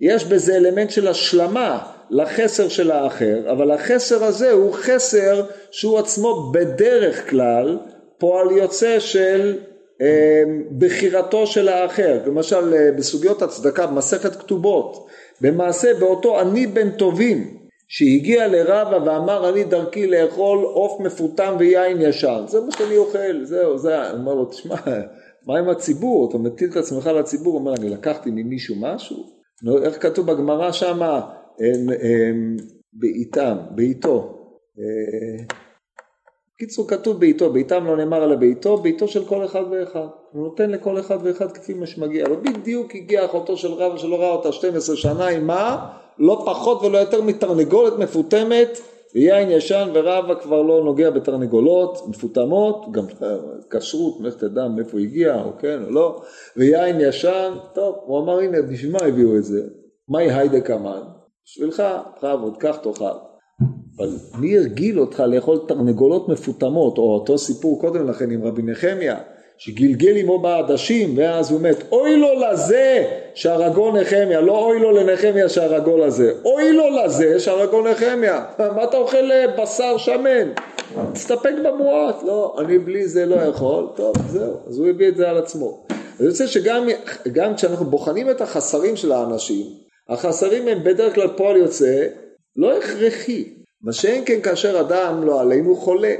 יש 0.00 0.24
בזה 0.24 0.56
אלמנט 0.56 0.90
של 0.90 1.08
השלמה 1.08 1.78
לחסר 2.10 2.68
של 2.68 2.90
האחר 2.90 3.52
אבל 3.52 3.70
החסר 3.70 4.24
הזה 4.24 4.52
הוא 4.52 4.72
חסר 4.72 5.44
שהוא 5.70 5.98
עצמו 5.98 6.52
בדרך 6.52 7.30
כלל 7.30 7.78
פועל 8.18 8.50
יוצא 8.50 9.00
של 9.00 9.58
בחירתו 10.78 11.46
של 11.46 11.68
האחר. 11.68 12.22
למשל 12.26 12.74
אה, 12.74 12.92
בסוגיות 12.92 13.42
הצדקה 13.42 13.86
במסכת 13.86 14.36
כתובות. 14.36 15.06
במעשה 15.40 15.88
באותו 16.00 16.40
אני 16.40 16.66
בן 16.66 16.90
טובים 16.90 17.56
שהגיע 17.88 18.48
לרבה 18.48 18.98
ואמר 19.04 19.48
אני 19.48 19.64
דרכי 19.64 20.06
לאכול 20.06 20.58
עוף 20.58 21.00
מפותם 21.00 21.56
ויין 21.58 22.00
ישן 22.00 22.44
זה 22.46 22.60
מה 22.60 22.72
שאני 22.72 22.96
אוכל 22.96 23.44
זהו 23.44 23.78
זה 23.78 24.10
הוא 24.10 24.18
אומר 24.18 24.34
לו 24.34 24.44
תשמע 24.44 24.76
מה 25.46 25.58
עם 25.58 25.68
הציבור? 25.68 26.28
אתה 26.30 26.38
מטיל 26.38 26.70
את 26.70 26.76
עצמך 26.76 27.06
לציבור 27.06 27.54
אומר 27.54 27.74
אני 27.74 27.88
לקחתי 27.88 28.30
ממישהו 28.30 28.76
משהו 28.80 29.16
איך 29.82 30.02
כתוב 30.02 30.26
בגמרא 30.26 30.72
שמה 30.72 31.20
בעיתם 32.92 33.56
בעיתו 33.70 34.38
קיצור 36.58 36.88
כתוב 36.88 37.20
בעיתו, 37.20 37.52
בעיתם 37.52 37.86
לא 37.86 37.96
נאמר 37.96 38.22
על 38.22 38.32
הביתו, 38.32 38.76
בעיתו 38.76 39.08
של 39.08 39.24
כל 39.24 39.44
אחד 39.44 39.62
ואחד. 39.70 40.06
הוא 40.32 40.42
נותן 40.42 40.70
לכל 40.70 41.00
אחד 41.00 41.18
ואחד 41.22 41.52
כפי 41.52 41.74
מה 41.74 41.86
שמגיע 41.86 42.28
לו. 42.28 42.36
בדיוק 42.42 42.94
הגיע 42.94 43.24
אחותו 43.24 43.56
של 43.56 43.72
רב 43.72 43.96
שלא 43.96 44.20
ראה 44.20 44.30
אותה 44.30 44.52
12 44.52 44.96
שנה 44.96 45.28
עם 45.28 45.46
מה? 45.46 45.88
לא 46.18 46.42
פחות 46.46 46.82
ולא 46.82 46.98
יותר 46.98 47.22
מתרנגולת 47.22 47.98
מפותמת 47.98 48.80
ויין 49.14 49.50
ישן 49.50 49.88
ורבא 49.94 50.34
כבר 50.34 50.62
לא 50.62 50.84
נוגע 50.84 51.10
בתרנגולות 51.10 52.08
מפותמות, 52.08 52.92
גם 52.92 53.04
כשרות, 53.70 54.18
לך 54.20 54.34
תדע 54.34 54.68
מאיפה 54.68 54.98
הגיע, 54.98 55.42
או 55.44 55.50
כן 55.58 55.84
או 55.84 55.90
לא, 55.90 56.20
ויין 56.56 57.00
ישן, 57.00 57.54
טוב, 57.74 57.96
הוא 58.04 58.20
אמר 58.20 58.38
הנה 58.38 58.62
בשביל 58.62 58.92
מה 58.92 58.98
הביאו 58.98 59.36
את 59.36 59.44
זה? 59.44 59.62
מהי 60.08 60.32
היידה 60.32 60.60
קמן? 60.60 61.02
בשבילך, 61.44 61.82
בכבוד, 62.16 62.56
קח 62.56 62.76
תאכל. 62.76 63.04
אבל 63.98 64.08
מי 64.38 64.58
הרגיל 64.58 65.00
אותך 65.00 65.20
לאכול 65.20 65.58
תרנגולות 65.68 66.28
מפותמות, 66.28 66.98
או 66.98 67.14
אותו 67.14 67.38
סיפור 67.38 67.80
קודם 67.80 68.08
לכן 68.08 68.30
עם 68.30 68.44
רבי 68.44 68.62
נחמיה, 68.62 69.16
שגלגל 69.58 70.16
עמו 70.16 70.38
בעדשים 70.38 71.18
ואז 71.18 71.50
הוא 71.50 71.60
מת, 71.60 71.76
אוי 71.92 72.16
לו 72.16 72.28
לזה 72.40 73.04
שהרגו 73.34 73.92
נחמיה, 73.92 74.40
לא 74.40 74.58
אוי 74.58 74.80
לו 74.80 74.90
לנחמיה 74.92 75.48
שהרגו 75.48 75.98
לזה, 75.98 76.32
אוי 76.44 76.72
לו 76.72 76.84
לזה 76.90 77.40
שהרגו 77.40 77.82
נחמיה, 77.82 78.44
מה 78.58 78.84
אתה 78.84 78.96
אוכל 78.96 79.30
בשר 79.58 79.96
שמן? 79.96 80.52
תסתפק 81.12 81.52
במועט, 81.64 82.22
לא, 82.22 82.56
אני 82.58 82.78
בלי 82.78 83.08
זה 83.08 83.26
לא 83.26 83.34
יכול, 83.34 83.86
טוב 83.96 84.14
זהו, 84.28 84.54
אז 84.66 84.78
הוא 84.78 84.88
הביא 84.88 85.08
את 85.08 85.16
זה 85.16 85.30
על 85.30 85.38
עצמו. 85.38 85.86
אני 86.20 86.28
רוצה 86.28 86.46
שגם 86.46 87.54
כשאנחנו 87.56 87.84
בוחנים 87.84 88.30
את 88.30 88.40
החסרים 88.40 88.96
של 88.96 89.12
האנשים, 89.12 89.66
החסרים 90.08 90.68
הם 90.68 90.84
בדרך 90.84 91.14
כלל 91.14 91.28
פועל 91.36 91.56
יוצא 91.56 92.06
לא 92.56 92.78
הכרחי, 92.78 93.56
מה 93.86 93.92
שאין 93.92 94.22
כן 94.26 94.40
כאשר 94.42 94.80
אדם 94.80 95.24
לא 95.24 95.40
עלינו 95.40 95.76
חולה, 95.76 96.14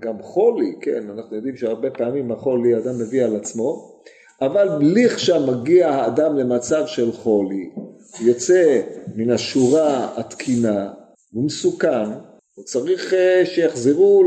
גם 0.00 0.22
חולי, 0.22 0.72
כן, 0.80 1.10
אנחנו 1.10 1.36
יודעים 1.36 1.56
שהרבה 1.56 1.90
פעמים 1.90 2.32
החולי 2.32 2.76
אדם 2.76 2.98
מביא 2.98 3.24
על 3.24 3.36
עצמו, 3.36 4.00
אבל 4.40 4.68
לכשמגיע 4.80 5.88
האדם 5.88 6.38
למצב 6.38 6.86
של 6.86 7.12
חולי, 7.12 7.70
הוא 7.74 8.28
יוצא 8.28 8.80
מן 9.16 9.30
השורה 9.30 10.08
התקינה, 10.16 10.92
הוא 11.32 11.44
מסוכן, 11.44 12.10
הוא 12.54 12.64
צריך 12.64 13.14
אה, 13.14 13.46
שיחזרו 13.46 14.24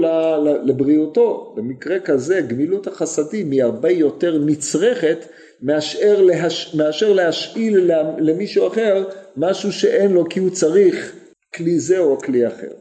לבריאותו. 0.63 1.53
במקרה 1.57 1.99
כזה 1.99 2.41
גמילות 2.41 2.87
החסדים 2.87 3.51
היא 3.51 3.63
הרבה 3.63 3.89
יותר 3.89 4.37
נצרכת 4.37 5.25
מאשר. 5.61 6.27
מאשר 6.73 7.13
להשאיל 7.13 7.91
למישהו 8.17 8.67
אחר 8.67 9.03
משהו 9.37 9.71
שאין 9.71 10.11
לו 10.11 10.29
כי 10.29 10.39
הוא 10.39 10.49
צריך 10.49 11.24
כלי 11.55 11.79
זה 11.79 11.99
או 11.99 12.17
כלי 12.17 12.47
אחר. 12.47 12.71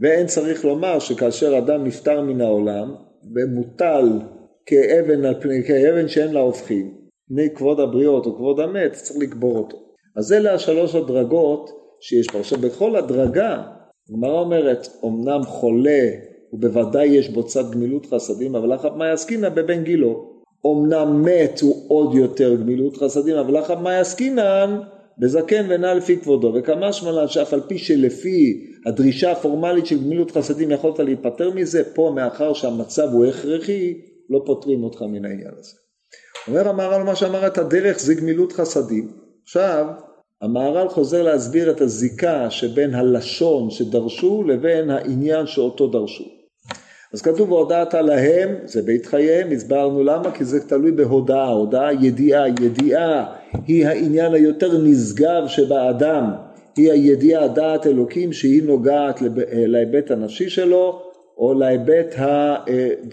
ואין 0.00 0.26
צריך 0.26 0.64
לומר 0.64 0.98
שכאשר 0.98 1.58
אדם 1.58 1.84
נפטר 1.84 2.22
מן 2.22 2.40
העולם 2.40 2.94
ומוטל 3.34 4.08
כאבן 4.66 5.24
על 5.24 5.40
פני, 5.40 5.64
כאבן 5.64 6.08
שאין 6.08 6.32
לה 6.32 6.40
הופכים, 6.40 6.94
פני 7.28 7.54
כבוד 7.54 7.80
הבריות 7.80 8.26
או 8.26 8.36
כבוד 8.36 8.60
המת, 8.60 8.92
צריך 8.92 9.18
לקבור 9.20 9.58
אותו. 9.58 9.76
אז 10.16 10.32
אלה 10.32 10.54
השלוש 10.54 10.94
הדרגות 10.94 11.70
שיש 12.00 12.26
פה. 12.26 12.38
עכשיו 12.38 12.58
בכל 12.58 12.96
הדרגה, 12.96 13.62
הגמרא 14.10 14.40
אומרת, 14.40 14.88
אמנם 15.04 15.42
חולה 15.42 16.08
ובוודאי 16.52 17.06
יש 17.06 17.28
בו 17.28 17.46
צד 17.46 17.70
גמילות 17.70 18.06
חסדים, 18.06 18.54
אבל 18.54 18.74
אחת 18.74 18.92
מה 18.96 19.06
יעסקינא 19.06 19.48
בבן 19.48 19.84
גילו. 19.84 20.38
אמנם 20.66 21.22
מת 21.24 21.60
הוא 21.60 21.84
עוד 21.88 22.14
יותר 22.14 22.54
גמילות 22.54 22.96
חסדים, 22.96 23.36
אבל 23.36 23.58
אחת 23.58 23.78
מה 23.78 23.92
יעסקינן 23.92 24.78
בזקן 25.18 25.66
ונע 25.68 25.94
לפי 25.94 26.16
כבודו, 26.16 26.52
וכמה 26.54 26.92
שמלן 26.92 27.28
שאף 27.28 27.52
על 27.52 27.60
פי 27.60 27.78
שלפי 27.78 28.66
הדרישה 28.86 29.32
הפורמלית 29.32 29.86
של 29.86 29.98
גמילות 30.04 30.30
חסדים 30.30 30.70
יכולת 30.70 30.98
להיפטר 30.98 31.50
מזה, 31.50 31.94
פה 31.94 32.12
מאחר 32.14 32.52
שהמצב 32.52 33.08
הוא 33.12 33.26
הכרחי, 33.26 33.94
לא 34.30 34.42
פותרים 34.46 34.84
אותך 34.84 35.02
מן 35.02 35.24
העניין 35.24 35.52
הזה. 35.58 35.72
אומר 36.48 36.68
המהר"ל 36.68 37.02
מה 37.02 37.16
שאמרת 37.16 37.58
הדרך 37.58 37.98
זה 37.98 38.14
גמילות 38.14 38.52
חסדים. 38.52 39.12
עכשיו 39.44 39.86
המהר"ל 40.42 40.88
חוזר 40.88 41.22
להסביר 41.22 41.70
את 41.70 41.80
הזיקה 41.80 42.50
שבין 42.50 42.94
הלשון 42.94 43.70
שדרשו 43.70 44.42
לבין 44.42 44.90
העניין 44.90 45.46
שאותו 45.46 45.86
דרשו. 45.86 46.37
אז 47.12 47.22
כתוב 47.22 47.52
והודעת 47.52 47.94
להם, 47.94 48.48
זה 48.64 48.82
בית 48.82 49.06
חייהם, 49.06 49.50
הסברנו 49.50 50.02
למה, 50.02 50.30
כי 50.30 50.44
זה 50.44 50.68
תלוי 50.68 50.92
בהודעה, 50.92 51.48
הודעה 51.48 51.92
ידיעה, 51.92 52.48
ידיעה 52.48 53.34
היא 53.66 53.86
העניין 53.86 54.34
היותר 54.34 54.78
נשגב 54.82 55.42
שבאדם, 55.46 56.30
היא 56.76 56.92
הידיעה 56.92 57.48
דעת 57.48 57.86
אלוקים 57.86 58.32
שהיא 58.32 58.62
נוגעת 58.62 59.22
להיבט 59.52 60.10
הנפשי 60.10 60.50
שלו, 60.50 61.02
או 61.38 61.54
להיבט 61.54 62.14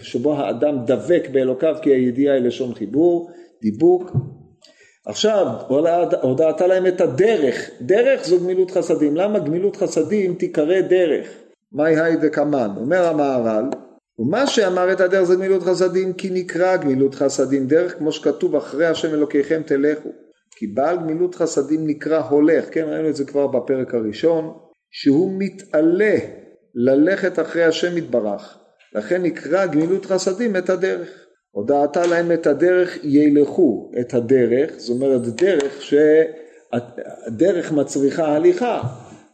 שבו 0.02 0.34
האדם 0.34 0.78
דבק 0.86 1.28
באלוקיו 1.32 1.74
כי 1.82 1.90
הידיעה 1.90 2.34
היא 2.34 2.42
לשון 2.42 2.74
חיבור, 2.74 3.30
דיבוק. 3.62 4.10
עכשיו, 5.06 5.46
הודעת 6.22 6.60
להם 6.60 6.86
את 6.86 7.00
הדרך, 7.00 7.70
דרך 7.80 8.24
זו 8.24 8.40
גמילות 8.40 8.70
חסדים, 8.70 9.16
למה 9.16 9.38
גמילות 9.38 9.76
חסדים 9.76 10.34
תיקרא 10.34 10.80
דרך? 10.80 11.26
מאי 11.72 12.00
היי 12.00 12.16
דקמן, 12.16 12.70
אומר 12.76 13.06
המהר"ל, 13.08 13.64
ומה 14.18 14.46
שאמר 14.46 14.92
את 14.92 15.00
הדרך 15.00 15.22
זה 15.22 15.34
גמילות 15.34 15.62
חסדים 15.62 16.12
כי 16.12 16.30
נקרא 16.30 16.76
גמילות 16.76 17.14
חסדים. 17.14 17.66
דרך 17.66 17.98
כמו 17.98 18.12
שכתוב 18.12 18.56
אחרי 18.56 18.86
השם 18.86 19.14
אלוקיכם 19.14 19.62
תלכו. 19.66 20.08
כי 20.56 20.66
בעל 20.66 20.96
גמילות 20.96 21.34
חסדים 21.34 21.86
נקרא 21.86 22.18
הולך, 22.18 22.64
כן 22.70 22.84
ראינו 22.88 23.08
את 23.08 23.16
זה 23.16 23.24
כבר 23.24 23.46
בפרק 23.46 23.94
הראשון, 23.94 24.54
שהוא 24.90 25.32
מתעלה 25.38 26.16
ללכת 26.74 27.38
אחרי 27.38 27.64
השם 27.64 27.98
יתברך, 27.98 28.58
לכן 28.94 29.22
נקרא 29.22 29.66
גמילות 29.66 30.06
חסדים 30.06 30.56
את 30.56 30.70
הדרך. 30.70 31.08
הודעתה 31.50 32.06
להם 32.06 32.32
את 32.32 32.46
הדרך 32.46 32.98
ילכו 33.02 33.90
את 34.00 34.14
הדרך, 34.14 34.70
זאת 34.76 34.90
אומרת 34.90 35.20
דרך 35.20 35.82
שהדרך 35.82 37.72
מצריכה 37.72 38.36
הליכה, 38.36 38.82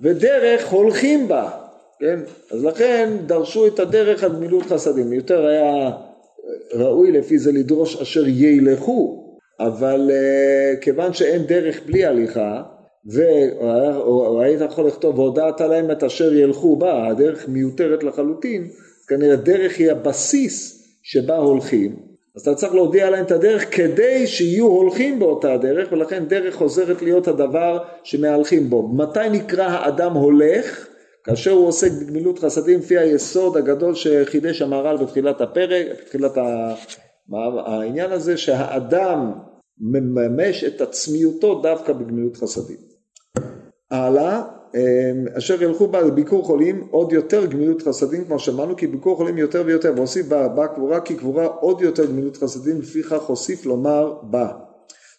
ודרך 0.01 0.69
הולכים 0.69 1.29
בה, 1.29 1.51
כן? 2.03 2.21
אז 2.51 2.65
לכן 2.65 3.13
דרשו 3.27 3.67
את 3.67 3.79
הדרך 3.79 4.25
על 4.25 4.33
גמילות 4.33 4.63
חסדים, 4.63 5.13
יותר 5.13 5.47
היה 5.47 5.91
ראוי 6.75 7.13
לפי 7.13 7.39
זה 7.39 7.53
לדרוש 7.53 8.03
אשר 8.03 8.25
ילכו, 8.27 9.25
אבל 9.61 10.11
uh, 10.11 10.81
כיוון 10.81 11.13
שאין 11.13 11.43
דרך 11.43 11.81
בלי 11.87 12.05
הליכה, 12.05 12.63
והיית 13.07 14.61
יכול 14.61 14.87
לכתוב 14.87 15.19
והודעת 15.19 15.61
להם 15.61 15.91
את 15.91 16.03
אשר 16.03 16.35
ילכו 16.35 16.77
בה, 16.77 17.07
הדרך 17.09 17.49
מיותרת 17.49 18.05
לחלוטין, 18.05 18.69
כנראה 19.09 19.37
דרך 19.37 19.79
היא 19.79 19.91
הבסיס 19.91 20.85
שבה 21.03 21.37
הולכים, 21.37 21.97
אז 22.37 22.43
אתה 22.43 22.55
צריך 22.55 22.75
להודיע 22.75 23.11
להם 23.11 23.25
את 23.25 23.31
הדרך 23.31 23.77
כדי 23.77 24.27
שיהיו 24.27 24.67
הולכים 24.67 25.19
באותה 25.19 25.53
הדרך, 25.53 25.93
ולכן 25.93 26.25
דרך 26.25 26.55
חוזרת 26.55 27.03
להיות 27.03 27.29
הדבר 27.29 27.79
שמהלכים 28.05 28.71
בו. 28.71 28.89
מתי 28.89 29.29
נקרא 29.31 29.65
האדם 29.65 30.13
הולך? 30.13 30.92
כאשר 31.25 31.51
הוא 31.51 31.69
עוסק 31.69 31.93
בגמילות 31.93 32.39
חסדים 32.39 32.79
לפי 32.79 32.99
היסוד 32.99 33.57
הגדול 33.57 33.95
שחידש 33.95 34.63
המהר"ל 34.63 34.97
בתחילת 34.97 35.41
הפרק, 35.41 35.87
בתחילת 36.03 36.33
העניין 37.67 38.13
הזה 38.13 38.37
שהאדם 38.37 39.33
מממש 39.81 40.65
את 40.65 40.81
עצמיותו 40.81 41.61
דווקא 41.63 41.93
בגמילות 41.93 42.37
חסדים. 42.37 42.77
הלאה, 43.91 44.43
אמ, 44.75 45.25
אשר 45.39 45.63
ילכו 45.63 45.87
בה 45.87 46.01
לביקור 46.01 46.45
חולים 46.45 46.89
עוד 46.91 47.13
יותר 47.13 47.47
גמילות 47.47 47.83
חסדים 47.83 48.25
כמו 48.25 48.39
שאמרנו 48.39 48.77
כי 48.77 48.87
ביקור 48.87 49.17
חולים 49.17 49.39
יותר 49.39 49.63
ויותר 49.67 49.93
והוסיף 49.97 50.27
בה, 50.27 50.49
בה 50.49 50.69
קבורה 50.69 51.01
כי 51.01 51.17
קבורה 51.17 51.47
עוד 51.47 51.81
יותר 51.81 52.07
גמילות 52.07 52.37
חסדים 52.37 52.81
לפיכך 52.81 53.23
הוסיף 53.23 53.67
לומר 53.67 54.15
בה 54.23 54.53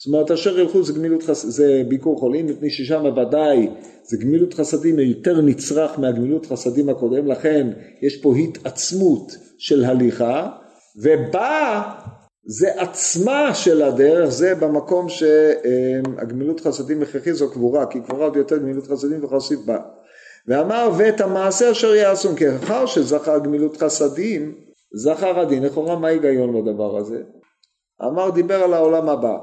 זאת 0.06 0.13
אומרת 0.13 0.32
אשר 0.32 0.60
ילכו 0.60 0.84
זה 0.84 0.94
גמילות 0.94 1.24
חסדים 1.24 1.52
זה 1.52 1.84
ביקור 1.88 2.20
חולים 2.20 2.46
מפני 2.46 2.70
ששם 2.70 3.04
ודאי 3.18 3.70
זה 4.04 4.18
גמילות 4.18 4.54
חסדים 4.54 5.00
יותר 5.00 5.42
נצרך 5.42 6.00
מהגמילות 6.00 6.46
חסדים 6.46 6.89
הקודם 6.89 7.28
לכן 7.28 7.68
יש 8.02 8.22
פה 8.22 8.36
התעצמות 8.36 9.32
של 9.58 9.84
הליכה 9.86 10.50
ובה 11.04 11.82
זה 12.46 12.82
עצמה 12.82 13.56
של 13.56 13.82
הדרך, 13.82 14.30
זה 14.30 14.56
במקום 14.56 15.10
שהגמילות 15.10 16.60
חסדים 16.60 17.02
הכרחי 17.02 17.34
זו 17.34 17.52
קבורה, 17.52 17.86
כי 17.86 18.02
קבורה 18.02 18.26
עוד 18.26 18.36
יותר 18.36 18.58
גמילות 18.58 18.88
חסדים 18.88 19.24
וחסיד 19.24 19.60
בה. 19.66 19.78
ואמר 20.48 20.89
ואת 20.98 21.22
המעשה 21.22 21.72
אשר 21.72 21.96
יעשו, 21.96 22.36
כי 22.36 22.56
אחר 22.56 22.86
שזכר 22.86 23.39
גמילות 23.39 23.78
חסדים, 23.78 24.56
זכר 24.96 25.39
הדין. 25.39 25.63
לכאורה 25.63 26.00
מה 26.00 26.08
ההיגיון 26.08 26.62
בדבר 26.62 26.98
הזה? 26.98 27.22
אמר 28.06 28.30
דיבר 28.30 28.63
על 28.63 28.74
העולם 28.74 29.10
הבא, 29.10 29.38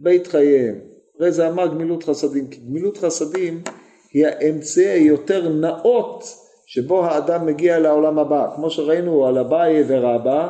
בית 0.00 0.26
חייהם. 0.26 0.74
הרי 1.20 1.32
זה 1.32 1.48
אמר 1.48 1.66
גמילות 1.66 2.04
חסדים, 2.04 2.46
כי 2.46 2.60
גמילות 2.60 2.98
חסדים 2.98 3.62
היא 4.12 4.26
האמצעי 4.26 4.88
היותר 4.88 5.48
נאות 5.48 6.24
שבו 6.66 7.04
האדם 7.04 7.46
מגיע 7.46 7.78
לעולם 7.78 8.18
הבא. 8.18 8.46
כמו 8.56 8.70
שראינו 8.70 9.26
על 9.26 9.38
אביי 9.38 9.84
ורבא, 9.86 10.48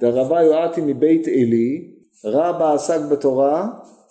דרבה 0.00 0.42
יואתי 0.42 0.80
מבית 0.80 1.28
עלי, 1.28 1.90
רבא 2.24 2.74
עסק 2.74 3.00
בתורה, 3.10 3.68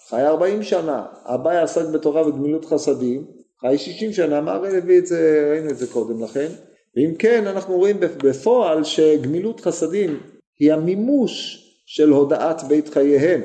חי 0.10 0.22
ארבעים 0.22 0.64
שנה, 0.64 1.06
אביי 1.26 1.58
עסק 1.58 1.86
בתורה 1.94 2.28
וגמילות 2.28 2.66
חסדים, 2.66 3.26
חי 3.62 3.78
שישים 3.78 4.14
שנה, 4.14 4.42
מה 4.42 4.52
הרי 4.52 4.78
הביא 4.78 4.98
את 4.98 5.06
זה, 5.06 5.50
ראינו 5.52 5.70
את 5.70 5.78
זה 5.78 5.88
קודם 5.88 6.24
לכן, 6.24 6.48
ואם 6.96 7.16
כן 7.20 7.48
אנחנו 7.48 7.78
רואים 7.78 7.98
בפועל 8.00 8.84
שגמילות 8.84 9.62
חסדים 9.62 10.20
היא 10.60 10.74
המימוש 10.74 11.66
של 11.86 12.10
הודעת 12.10 12.64
בית 12.64 12.90
חייהם, 12.90 13.42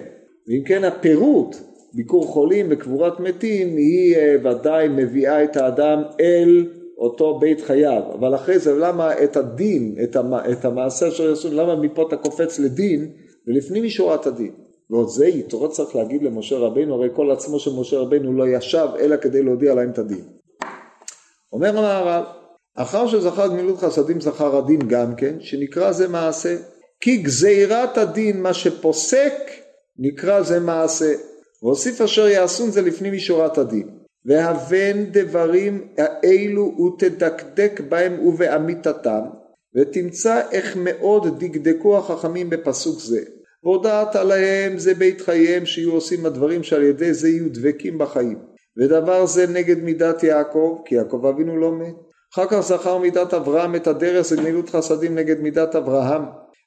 ואם 0.48 0.62
כן 0.66 0.84
הפירוט 0.84 1.56
ביקור 1.94 2.26
חולים 2.26 2.66
וקבורת 2.70 3.20
מתים 3.20 3.76
היא 3.76 4.16
אה, 4.16 4.36
ודאי 4.44 4.88
מביאה 4.88 5.44
את 5.44 5.56
האדם 5.56 6.02
אל 6.20 6.66
אותו 6.98 7.38
בית 7.38 7.60
חייו, 7.60 8.02
אבל 8.14 8.34
אחרי 8.34 8.58
זה 8.58 8.74
למה 8.74 9.22
את 9.24 9.36
הדין, 9.36 9.94
את, 10.02 10.16
המ, 10.16 10.34
את 10.34 10.64
המעשה 10.64 11.08
אשר 11.08 11.28
יעשו, 11.28 11.48
למה 11.52 11.76
מפה 11.76 12.04
אתה 12.08 12.16
קופץ 12.16 12.58
לדין 12.58 13.10
ולפנים 13.46 13.84
משורת 13.84 14.26
הדין? 14.26 14.52
ועוד 14.90 15.08
זה 15.08 15.26
יתרו 15.26 15.68
צריך 15.68 15.96
להגיד 15.96 16.22
למשה 16.22 16.58
רבינו, 16.58 16.94
הרי 16.94 17.08
כל 17.12 17.30
עצמו 17.30 17.58
של 17.58 17.70
משה 17.80 17.98
רבינו 17.98 18.32
לא 18.32 18.48
ישב 18.48 18.88
אלא 19.00 19.16
כדי 19.16 19.42
להודיע 19.42 19.74
להם 19.74 19.90
את 19.90 19.98
הדין. 19.98 20.24
אומר 21.52 21.78
המהר"ל, 21.78 22.22
אחר 22.76 23.06
שזכר 23.06 23.48
גמילות 23.48 23.78
חסדים 23.78 24.20
זכר 24.20 24.56
הדין 24.56 24.80
גם 24.88 25.14
כן, 25.14 25.36
שנקרא 25.40 25.92
זה 25.92 26.08
מעשה. 26.08 26.56
כי 27.00 27.16
גזירת 27.16 27.98
הדין, 27.98 28.42
מה 28.42 28.54
שפוסק, 28.54 29.63
נקרא 29.98 30.42
זה 30.42 30.60
מעשה. 30.60 31.12
והוסיף 31.62 32.00
אשר 32.00 32.28
יעשון 32.28 32.70
זה 32.70 32.82
לפנים 32.82 33.14
משורת 33.14 33.58
הדין. 33.58 33.88
והבן 34.26 35.04
דברים 35.10 35.88
האלו 35.98 36.76
ותדקדק 36.78 37.80
בהם 37.88 38.26
ובאמיתתם 38.26 39.20
ותמצא 39.76 40.40
איך 40.52 40.76
מאוד 40.76 41.44
דקדקו 41.44 41.98
החכמים 41.98 42.50
בפסוק 42.50 43.00
זה 43.00 43.20
והודעת 43.64 44.16
עליהם 44.16 44.78
זה 44.78 44.94
בית 44.94 45.20
חייהם 45.20 45.66
שיהיו 45.66 45.92
עושים 45.92 46.26
הדברים 46.26 46.62
שעל 46.62 46.82
ידי 46.82 47.14
זה 47.14 47.28
יהיו 47.28 47.48
דבקים 47.52 47.98
בחיים 47.98 48.38
ודבר 48.78 49.26
זה 49.26 49.46
נגד 49.46 49.78
מידת 49.82 50.22
יעקב 50.22 50.78
כי 50.84 50.94
יעקב 50.94 51.26
אבינו 51.26 51.56
לא 51.56 51.72
מת 51.72 51.94
אחר 52.34 52.46
כך 52.46 52.60
זכר 52.60 52.98
מידת 52.98 53.34
אברהם 53.34 53.74
את 53.74 53.86
הדרך 53.86 54.20
זה 54.20 54.36
גמילות 54.36 54.70
חסדים 54.70 55.14
נגד 55.14 55.40
מידת 55.40 55.76
אברהם 55.76 56.22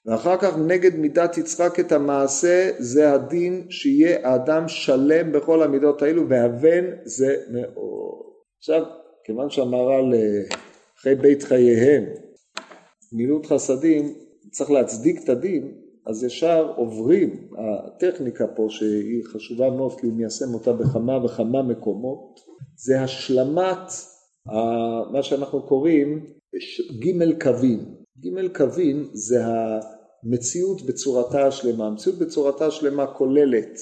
ואחר 0.08 0.38
כך 0.38 0.58
נגד 0.58 0.96
מידת 0.96 1.38
יצחק 1.38 1.80
את 1.80 1.92
המעשה 1.92 2.72
זה 2.80 3.14
הדין 3.14 3.66
שיהיה 3.70 4.28
האדם 4.28 4.68
שלם 4.68 5.32
בכל 5.32 5.64
המידות 5.64 6.02
האלו 6.02 6.30
והבן 6.30 6.86
זה 7.04 7.36
מאוד. 7.52 8.18
עכשיו 8.60 8.84
כיוון 9.24 9.50
שהמהר"ל 9.50 10.14
אחרי 11.00 11.16
בית 11.16 11.44
חייהם 11.44 12.04
מילות 13.14 13.46
חסדים 13.46 14.14
צריך 14.52 14.72
להצדיק 14.72 15.24
את 15.24 15.30
הדין 15.30 15.72
אז 16.06 16.24
ישר 16.24 16.74
עוברים 16.76 17.50
הטכניקה 17.58 18.48
פה 18.48 18.68
שהיא 18.70 19.24
חשובה 19.26 19.70
מאוד 19.70 20.00
כי 20.00 20.08
הוא 20.08 20.16
מיישם 20.16 20.54
אותה 20.54 20.74
בכמה 20.74 21.26
וכמה 21.26 21.62
מקומות 21.62 22.40
זה 22.76 23.02
השלמת 23.02 23.92
מה 25.12 25.24
שאנחנו 25.24 25.62
קוראים 25.62 26.26
ג' 27.04 27.44
קווים 27.44 27.80
ג' 28.20 28.58
קווים 28.58 29.10
זה 29.14 29.44
מציאות 30.24 30.82
בצורתה 30.82 31.48
השלמה. 31.48 31.90
מציאות 31.90 32.20
בצורתה 32.20 32.66
השלמה 32.68 33.08
כוללת 33.08 33.80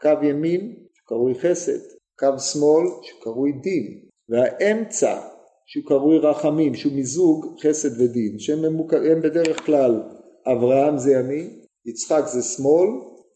קו 0.00 0.08
ימין 0.22 0.74
שקרוי 0.94 1.34
חסד, 1.34 1.78
קו 2.18 2.38
שמאל 2.38 2.84
שקרוי 3.02 3.52
דין, 3.52 4.00
והאמצע 4.28 5.20
שהוא 5.66 5.84
קרוי 5.86 6.18
רחמים, 6.18 6.74
שהוא 6.74 6.92
מיזוג 6.92 7.46
חסד 7.62 8.00
ודין, 8.00 8.38
שהם 8.38 8.62
ממוקרים 8.62 9.22
בדרך 9.22 9.66
כלל 9.66 10.02
אברהם 10.46 10.98
זה 10.98 11.12
ימין, 11.12 11.50
יצחק 11.86 12.22
זה 12.26 12.42
שמאל, 12.42 12.88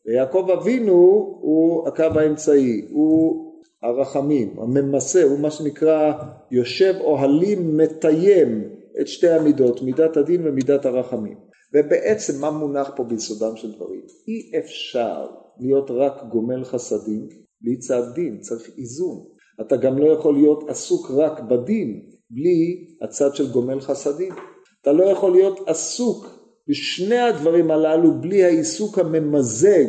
ויעקב 0.07 0.51
אבינו 0.51 0.93
הוא 1.41 1.89
הקו 1.89 2.21
האמצעי, 2.21 2.87
הוא 2.91 3.53
הרחמים, 3.83 4.57
הממסה, 4.59 5.23
הוא 5.23 5.39
מה 5.39 5.51
שנקרא 5.51 6.13
יושב 6.51 6.95
אוהלים 7.01 7.77
מתיים 7.77 8.65
את 9.01 9.09
שתי 9.09 9.29
המידות, 9.29 9.83
מידת 9.83 10.17
הדין 10.17 10.47
ומידת 10.47 10.87
הרחמים. 10.87 11.52
ובעצם 11.75 12.41
מה 12.41 12.51
מונח 12.51 12.91
פה 12.97 13.05
ביסודם 13.05 13.57
של 13.57 13.73
דברים? 13.73 14.01
אי 14.29 14.59
אפשר 14.59 15.27
להיות 15.61 15.91
רק 15.91 16.25
גומל 16.29 16.65
חסדים 16.65 17.29
בלי 17.61 17.77
צד 17.77 18.03
דין, 18.15 18.41
צריך 18.41 18.71
איזון. 18.79 19.25
אתה 19.61 19.77
גם 19.77 19.99
לא 19.99 20.13
יכול 20.13 20.35
להיות 20.35 20.65
עסוק 20.69 21.11
רק 21.11 21.41
בדין 21.41 22.03
בלי 22.31 22.87
הצד 23.03 23.35
של 23.35 23.53
גומל 23.53 23.81
חסדים. 23.81 24.35
אתה 24.83 24.93
לא 24.93 25.05
יכול 25.05 25.33
להיות 25.33 25.61
עסוק 25.67 26.27
בשני 26.69 27.19
הדברים 27.19 27.71
הללו 27.71 28.21
בלי 28.21 28.45
העיסוק 28.45 28.99
הממזג, 28.99 29.87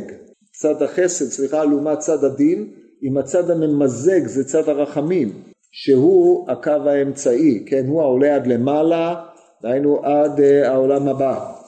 צד 0.53 0.81
החסד, 0.81 1.25
סליחה, 1.25 1.63
לעומת 1.63 1.99
צד 1.99 2.23
הדין, 2.23 2.73
עם 3.01 3.17
הצד 3.17 3.49
הממזג 3.49 4.27
זה 4.27 4.43
צד 4.43 4.69
הרחמים, 4.69 5.33
שהוא 5.71 6.51
הקו 6.51 6.71
האמצעי, 6.71 7.63
כן, 7.65 7.85
הוא 7.87 8.01
העולה 8.01 8.35
עד 8.35 8.47
למעלה, 8.47 9.25
דהיינו 9.61 10.05
עד 10.05 10.39
uh, 10.39 10.67
העולם 10.67 11.07
הבא. 11.07 11.62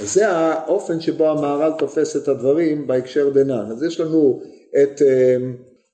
זה 0.00 0.28
האופן 0.28 1.00
שבו 1.00 1.28
המהר"ל 1.28 1.72
תופס 1.78 2.16
את 2.16 2.28
הדברים 2.28 2.86
בהקשר 2.86 3.30
דנן. 3.30 3.70
אז 3.70 3.82
יש 3.82 4.00
לנו 4.00 4.40
את 4.82 5.02
אה, 5.02 5.36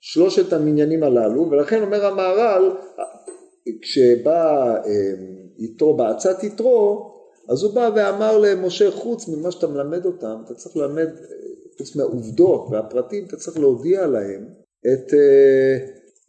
שלושת 0.00 0.52
המניינים 0.52 1.02
הללו, 1.02 1.50
ולכן 1.50 1.82
אומר 1.82 2.06
המהר"ל, 2.06 2.70
כשבא 3.82 4.74
אה, 4.76 5.12
יתרו 5.58 5.96
בעצת 5.96 6.44
יתרו, 6.44 7.14
אז 7.48 7.62
הוא 7.62 7.74
בא 7.74 7.90
ואמר 7.96 8.38
למשה, 8.38 8.90
חוץ 8.90 9.28
ממה 9.28 9.50
שאתה 9.50 9.66
מלמד 9.66 10.06
אותם, 10.06 10.36
אתה 10.44 10.54
צריך 10.54 10.76
ללמד, 10.76 11.08
חוץ 11.78 11.96
מהעובדות 11.96 12.68
והפרטים, 12.70 13.24
אתה 13.24 13.36
צריך 13.36 13.58
להודיע 13.58 14.06
להם 14.06 14.44
את, 14.92 15.14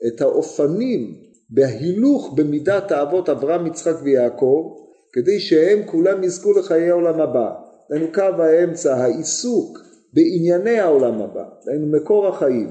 את 0.07 0.21
האופנים 0.21 1.15
בהילוך 1.49 2.33
במידת 2.35 2.91
האבות 2.91 3.29
אברהם, 3.29 3.67
יצחק 3.67 3.95
ויעקב, 4.03 4.88
כדי 5.13 5.39
שהם 5.39 5.79
כולם 5.85 6.23
יזכו 6.23 6.53
לחיי 6.53 6.89
העולם 6.89 7.21
הבא. 7.21 7.49
דהיינו 7.89 8.07
קו 8.13 8.21
האמצע, 8.21 8.95
העיסוק 8.95 9.79
בענייני 10.13 10.79
העולם 10.79 11.21
הבא, 11.21 11.43
דהיינו 11.65 11.87
מקור 11.87 12.27
החיים, 12.27 12.69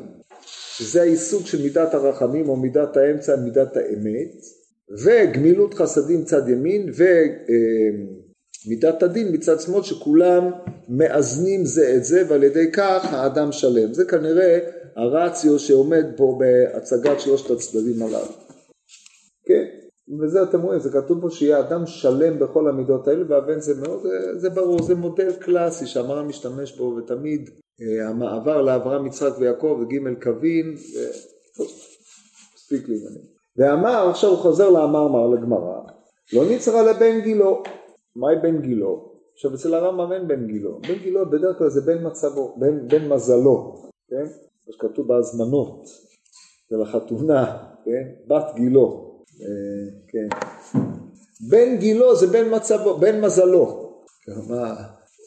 שזה 0.76 1.02
העיסוק 1.02 1.46
של 1.46 1.62
מידת 1.62 1.94
הרחמים 1.94 2.48
או 2.48 2.56
מידת 2.56 2.96
האמצע, 2.96 3.36
מידת 3.36 3.76
האמת, 3.76 4.34
וגמילות 5.04 5.74
חסדים 5.74 6.24
צד 6.24 6.48
ימין 6.48 6.92
ומידת 8.66 9.02
הדין 9.02 9.28
מצד 9.32 9.60
שמאל, 9.60 9.82
שכולם 9.82 10.50
מאזנים 10.88 11.64
זה 11.64 11.94
את 11.96 12.04
זה 12.04 12.22
ועל 12.28 12.44
ידי 12.44 12.72
כך 12.72 13.08
האדם 13.12 13.52
שלם. 13.52 13.94
זה 13.94 14.04
כנראה 14.04 14.58
הרציו 14.96 15.58
שעומד 15.58 16.06
פה 16.16 16.38
בהצגת 16.38 17.20
שלושת 17.20 17.50
הצדדים 17.50 18.02
הללו. 18.02 18.32
כן? 19.46 19.64
וזה 20.20 20.42
אתם 20.42 20.62
רואים, 20.62 20.80
זה 20.80 20.90
כתוב 20.92 21.20
פה 21.20 21.30
שיהיה 21.30 21.60
אדם 21.60 21.86
שלם 21.86 22.38
בכל 22.38 22.68
המידות 22.68 23.08
האלה, 23.08 23.24
והבן 23.28 23.60
זה 23.60 23.80
מאוד, 23.80 24.02
זה, 24.02 24.38
זה 24.38 24.50
ברור, 24.50 24.82
זה 24.82 24.94
מודל 24.94 25.32
קלאסי 25.32 25.86
שהמר"ם 25.86 26.28
משתמש 26.28 26.78
בו, 26.78 26.84
ותמיד 26.84 27.50
אה, 27.80 28.08
המעבר 28.08 28.62
לאברהם, 28.62 29.06
יצחק 29.06 29.32
ויעקב 29.38 29.78
וג' 29.80 30.22
קווין, 30.22 30.74
מספיק 32.54 32.88
לעניינים. 32.88 33.22
ואמר, 33.56 34.08
עכשיו 34.10 34.30
הוא 34.30 34.38
חוזר 34.38 34.70
לאמר 34.70 35.26
לגמרא, 35.26 35.80
לא 36.32 36.50
נצרה 36.50 36.82
לבן 36.82 37.20
גילו. 37.20 37.62
מהי 38.16 38.36
בן 38.42 38.60
גילו? 38.60 39.12
עכשיו 39.34 39.54
אצל 39.54 39.74
הרמב"ם 39.74 40.12
אין 40.12 40.28
בן 40.28 40.46
גילו, 40.46 40.80
בן 40.80 40.94
גילו 40.94 41.30
בדרך 41.30 41.58
כלל 41.58 41.68
זה 41.68 41.80
בן 41.80 42.06
מצבו, 42.06 42.56
בן, 42.58 42.88
בן 42.88 43.08
מזלו, 43.08 43.74
כן? 44.08 44.22
מה 44.66 44.72
שכתוב 44.72 45.08
בהזמנות 45.08 45.88
של 46.68 46.82
החתונה, 46.82 47.58
כן? 47.84 48.08
בת 48.26 48.54
גילו, 48.54 49.07
כן. 50.08 50.28
בן 51.50 51.76
גילו 51.76 52.16
זה 52.16 52.26
בן 52.26 52.54
מצבו, 52.54 52.98
בן 52.98 53.20
מזלו. 53.20 53.88
מה, 54.48 54.74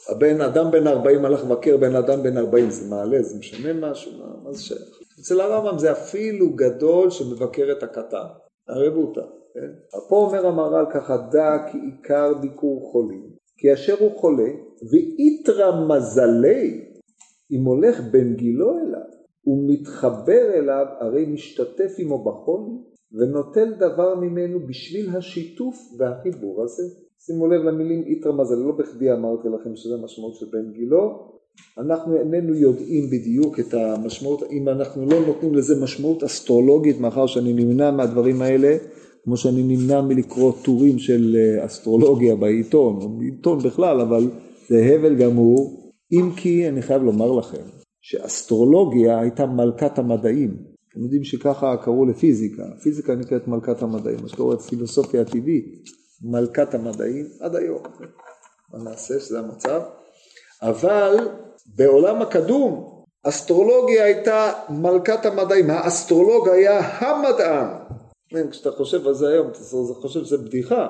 הבן 0.09 0.41
אדם 0.41 0.71
בן 0.71 0.87
40 0.87 1.25
הלך 1.25 1.43
לבקר 1.43 1.77
בן 1.77 1.95
אדם 1.95 2.23
בן 2.23 2.37
40, 2.37 2.69
זה 2.69 2.89
מעלה, 2.89 3.21
זה 3.21 3.39
משנה 3.39 3.73
משהו, 3.73 4.11
מה, 4.17 4.43
מה 4.43 4.53
זה 4.53 4.61
שייך? 4.61 4.99
אצל 5.19 5.41
הרמב"ם 5.41 5.77
זה 5.77 5.91
אפילו 5.91 6.49
גדול 6.55 7.09
שמבקר 7.09 7.71
את 7.71 7.83
הקטן, 7.83 8.25
הרבותא, 8.67 9.21
כן? 9.53 9.97
פה 10.09 10.15
אומר 10.15 10.47
המהר"ל 10.47 10.85
ככה, 10.93 11.17
דע 11.31 11.57
כי 11.71 11.77
עיקר 11.77 12.33
ביקור 12.41 12.91
חולים, 12.91 13.29
כי 13.57 13.73
אשר 13.73 13.95
הוא 13.99 14.19
חולה, 14.19 14.49
ואיתרא 14.91 15.85
מזלי, 15.87 16.85
אם 17.51 17.63
הולך 17.63 18.01
בן 18.11 18.33
גילו 18.33 18.77
אליו, 18.77 19.01
ומתחבר 19.47 20.53
אליו, 20.53 20.85
הרי 20.99 21.25
משתתף 21.25 21.95
עמו 21.99 22.23
בחולי, 22.23 22.90
ונוטל 23.13 23.73
דבר 23.79 24.15
ממנו 24.15 24.59
בשביל 24.67 25.09
השיתוף 25.09 25.75
והחיבור 25.97 26.63
הזה. 26.63 26.83
שימו 27.19 27.47
לב 27.47 27.61
למילים 27.61 28.03
איתרא 28.03 28.31
מזל, 28.31 28.55
לא 28.55 28.71
בכדי 28.71 29.11
אמרתי 29.11 29.47
לכם 29.49 29.75
שזה 29.75 29.97
משמעות 30.03 30.35
של 30.35 30.45
בן 30.51 30.71
גילו. 30.73 31.31
אנחנו 31.77 32.15
איננו 32.15 32.55
יודעים 32.55 33.09
בדיוק 33.09 33.59
את 33.59 33.73
המשמעות, 33.73 34.43
אם 34.51 34.69
אנחנו 34.69 35.05
לא 35.05 35.25
נותנים 35.27 35.55
לזה 35.55 35.83
משמעות 35.83 36.23
אסטרולוגית, 36.23 36.99
מאחר 36.99 37.25
שאני 37.25 37.53
נמנע 37.53 37.91
מהדברים 37.91 38.41
האלה, 38.41 38.77
כמו 39.23 39.37
שאני 39.37 39.63
נמנע 39.63 40.01
מלקרוא 40.01 40.53
טורים 40.63 40.99
של 40.99 41.35
אה, 41.35 41.65
אסטרולוגיה 41.65 42.35
בעיתון, 42.35 43.01
או 43.01 43.09
בעיתון 43.09 43.59
בכלל, 43.59 44.01
אבל 44.01 44.23
זה 44.67 44.95
הבל 44.95 45.15
גמור, 45.15 45.91
אם 46.11 46.29
כי 46.35 46.69
אני 46.69 46.81
חייב 46.81 47.03
לומר 47.03 47.31
לכם 47.31 47.63
שאסטרולוגיה 48.01 49.19
הייתה 49.19 49.45
מלכת 49.45 49.99
המדעים. 49.99 50.70
אתם 50.91 51.03
יודעים 51.03 51.23
שככה 51.23 51.77
קראו 51.77 52.05
לפיזיקה, 52.05 52.63
פיזיקה 52.83 53.15
נקראת 53.15 53.47
מלכת 53.47 53.81
המדעים, 53.81 54.17
מה 54.21 54.29
שקורה 54.29 54.57
פילוסופיה 54.57 55.21
הטבעית, 55.21 55.65
מלכת 56.21 56.73
המדעים 56.73 57.25
עד 57.39 57.55
היום, 57.55 57.83
מה 58.73 58.83
נעשה 58.83 59.19
שזה 59.19 59.39
המצב, 59.39 59.81
אבל 60.61 61.29
בעולם 61.65 62.21
הקדום 62.21 63.01
אסטרולוגיה 63.23 64.03
הייתה 64.03 64.51
מלכת 64.69 65.25
המדעים, 65.25 65.69
האסטרולוג 65.69 66.49
היה 66.49 66.79
המדען, 66.79 67.67
כן, 68.29 68.49
כשאתה 68.49 68.71
חושב 68.71 69.07
על 69.07 69.13
זה 69.13 69.27
היום 69.27 69.47
אתה 69.47 69.59
חושב 69.93 70.23
שזה 70.23 70.37
בדיחה, 70.37 70.87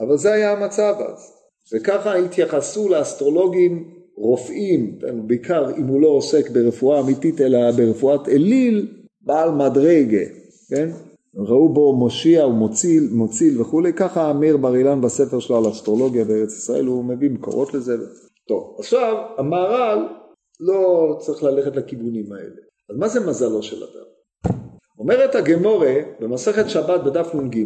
אבל 0.00 0.16
זה 0.16 0.32
היה 0.32 0.52
המצב 0.52 0.94
אז, 1.08 1.32
וככה 1.74 2.14
התייחסו 2.14 2.88
לאסטרולוגים 2.88 3.94
רופאים, 4.16 4.98
בעיקר 5.26 5.70
אם 5.76 5.86
הוא 5.86 6.00
לא 6.00 6.08
עוסק 6.08 6.50
ברפואה 6.50 7.00
אמיתית 7.00 7.40
אלא 7.40 7.70
ברפואת 7.70 8.28
אליל, 8.28 8.99
בעל 9.20 9.50
מדרגה, 9.50 10.24
כן? 10.68 10.90
ראו 11.36 11.68
בו 11.68 11.96
מושיע 11.96 12.46
ומוציל 12.46 13.08
מוציל 13.12 13.60
וכולי, 13.60 13.92
ככה 13.92 14.32
מאיר 14.32 14.56
בר 14.56 14.76
אילן 14.76 15.00
בספר 15.00 15.40
שלו 15.40 15.56
על 15.56 15.70
אסטרולוגיה 15.70 16.24
בארץ 16.24 16.52
ישראל, 16.52 16.86
הוא 16.86 17.04
מביא 17.04 17.30
מקורות 17.30 17.74
לזה. 17.74 17.96
טוב, 18.48 18.76
עכשיו 18.78 19.16
המהר"ל 19.38 20.08
לא 20.60 21.16
צריך 21.20 21.42
ללכת 21.42 21.76
לכיוונים 21.76 22.32
האלה. 22.32 22.60
אז 22.90 22.96
מה 22.96 23.08
זה 23.08 23.20
מזלו 23.20 23.62
של 23.62 23.76
אדם? 23.84 24.10
אומרת 24.98 25.34
הגמורה 25.34 25.94
במסכת 26.20 26.68
שבת 26.68 27.00
בדף 27.04 27.34
נ"ג 27.34 27.64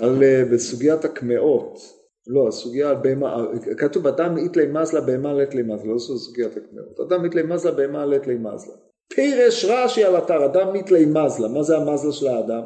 על 0.00 0.22
אה, 0.22 0.42
בסוגיית 0.52 1.04
הקמעות, 1.04 1.78
לא, 2.26 2.48
הסוגיה 2.48 2.90
על 2.90 2.96
בהמה, 2.96 3.46
כתוב 3.76 4.06
אדם 4.06 4.36
איתלי 4.36 4.66
מזלה 4.66 5.00
בהמה 5.00 5.32
לית 5.32 5.54
לי 5.54 5.62
מזלה, 5.62 5.92
לא 5.92 5.98
סוגיית 5.98 6.56
הקמעות, 6.56 7.00
אדם 7.00 7.24
איתלי 7.24 7.42
מזלה 7.42 7.72
בהמה 7.72 8.06
לית 8.06 8.26
לי 8.26 8.34
מזלה. 8.34 8.74
פירש 9.14 9.64
רש"י 9.64 10.04
על 10.04 10.18
אתר 10.18 10.44
אדם 10.44 10.72
מתלי 10.72 11.06
מזלה, 11.06 11.48
מה 11.48 11.62
זה 11.62 11.76
המזלה 11.76 12.12
של 12.12 12.26
האדם? 12.26 12.62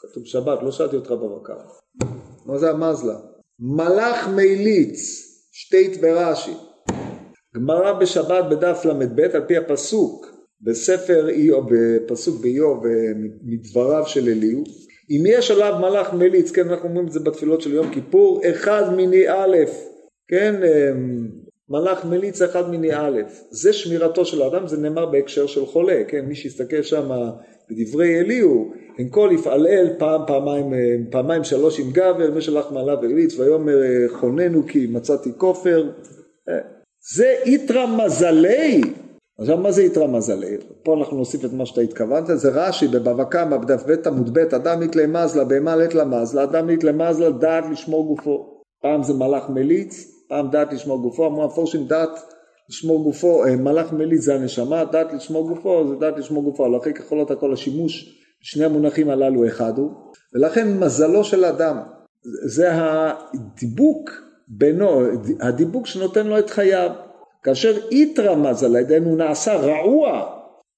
כתוב 0.00 0.24
שבת, 0.24 0.62
לא 0.62 0.72
שאלתי 0.72 0.96
אותך 0.96 1.10
בבקר. 1.10 1.58
מה 2.46 2.58
זה 2.58 2.70
המזלה? 2.70 3.14
מלאך 3.60 4.28
מליץ, 4.28 4.98
שטייט 5.52 6.00
ברש"י. 6.00 6.54
גמרא 7.56 7.92
בשבת 7.92 8.44
בדף 8.50 8.84
ל"ב 8.84 9.20
על 9.20 9.44
פי 9.46 9.56
הפסוק 9.56 10.26
בספר 10.60 11.28
איוב, 11.28 11.66
בפסוק 11.70 12.40
באיוב 12.40 12.84
מדבריו 13.42 14.06
של 14.06 14.28
אליהו 14.28 14.64
אם 15.10 15.24
יש 15.26 15.50
עליו 15.50 15.78
מלאך 15.80 16.12
מליץ, 16.14 16.50
כן 16.50 16.68
אנחנו 16.68 16.88
אומרים 16.88 17.06
את 17.06 17.12
זה 17.12 17.20
בתפילות 17.20 17.60
של 17.60 17.72
יום 17.72 17.90
כיפור, 17.94 18.40
אחד 18.50 18.94
מיני 18.96 19.28
א', 19.28 19.56
כן 20.28 20.54
אמ, 20.62 21.28
מלאך 21.70 22.04
מליץ 22.04 22.42
אחד 22.42 22.70
מיני 22.70 22.94
א', 22.94 23.20
זה 23.50 23.72
שמירתו 23.72 24.24
של 24.24 24.42
האדם, 24.42 24.66
זה 24.66 24.80
נאמר 24.80 25.06
בהקשר 25.06 25.46
של 25.46 25.66
חולה, 25.66 26.02
כן, 26.08 26.24
מי 26.24 26.34
שיסתכל 26.34 26.82
שם 26.82 27.10
בדברי 27.70 28.20
אליהו, 28.20 28.72
אין 28.98 29.08
כל 29.10 29.30
יפעלל 29.32 29.86
פעם, 29.98 30.20
פעמיים, 30.26 30.72
פעמיים 31.10 31.44
שלוש 31.44 31.80
עם 31.80 31.90
גבר, 31.90 32.30
מי 32.34 32.40
שלח 32.40 32.72
מעלה 32.72 32.94
והליץ, 32.94 33.38
ויאמר 33.38 33.76
חוננו 34.08 34.66
כי 34.66 34.86
מצאתי 34.90 35.30
כופר, 35.36 35.90
זה 37.14 37.34
איתרא 37.44 37.86
מזלי, 37.86 38.80
עכשיו 39.40 39.56
מה 39.56 39.72
זה 39.72 39.82
איתרא 39.82 40.06
מזלי? 40.06 40.56
פה 40.82 40.96
אנחנו 40.98 41.16
נוסיף 41.16 41.44
את 41.44 41.52
מה 41.52 41.66
שאתה 41.66 41.80
התכוונת, 41.80 42.26
זה 42.38 42.48
רש"י 42.54 42.88
בבבא 42.88 43.24
קמא 43.24 43.56
בדף 43.56 43.82
ב' 43.86 44.08
עמוד 44.08 44.38
ב', 44.38 44.38
אדם 44.38 44.80
מתלה 44.80 45.06
מזלה, 45.06 45.44
בהמה 45.44 45.76
לית 45.76 45.94
למזלה, 45.94 46.44
אדם 46.44 46.66
מתלה 46.66 46.92
מזלה, 46.92 47.30
דעת 47.30 47.64
לשמור 47.72 48.06
גופו, 48.06 48.62
פעם 48.82 49.02
זה 49.02 49.14
מלאך 49.14 49.50
מליץ, 49.50 50.17
פעם 50.28 50.50
דעת 50.50 50.72
לשמור 50.72 51.02
גופו, 51.02 51.26
אמרו 51.26 51.42
המפורשים 51.42 51.86
דעת 51.86 52.20
לשמור 52.70 53.04
גופו, 53.04 53.44
אה, 53.44 53.56
מלאך 53.56 53.92
מליץ 53.92 54.20
זה 54.20 54.34
הנשמה, 54.34 54.84
דעת 54.84 55.12
לשמור 55.12 55.48
גופו 55.48 55.88
זה 55.88 55.94
דעת 55.94 56.18
לשמור 56.18 56.42
גופו, 56.42 56.64
על 56.64 56.76
אחרי 56.76 56.92
ככלות 56.92 57.30
הכל 57.30 57.52
השימוש 57.52 58.18
שני 58.40 58.64
המונחים 58.64 59.10
הללו 59.10 59.46
אחד 59.46 59.78
הוא, 59.78 59.90
ולכן 60.34 60.78
מזלו 60.78 61.24
של 61.24 61.44
אדם, 61.44 61.78
זה 62.46 62.68
הדיבוק 62.72 64.10
בינו, 64.48 65.02
הדיבוק 65.40 65.86
שנותן 65.86 66.26
לו 66.26 66.38
את 66.38 66.50
חייו, 66.50 66.90
כאשר 67.42 67.76
איתרא 67.90 68.34
מזל, 68.34 68.76
ידינו 68.76 69.16
נעשה 69.16 69.54
רעוע, 69.54 70.30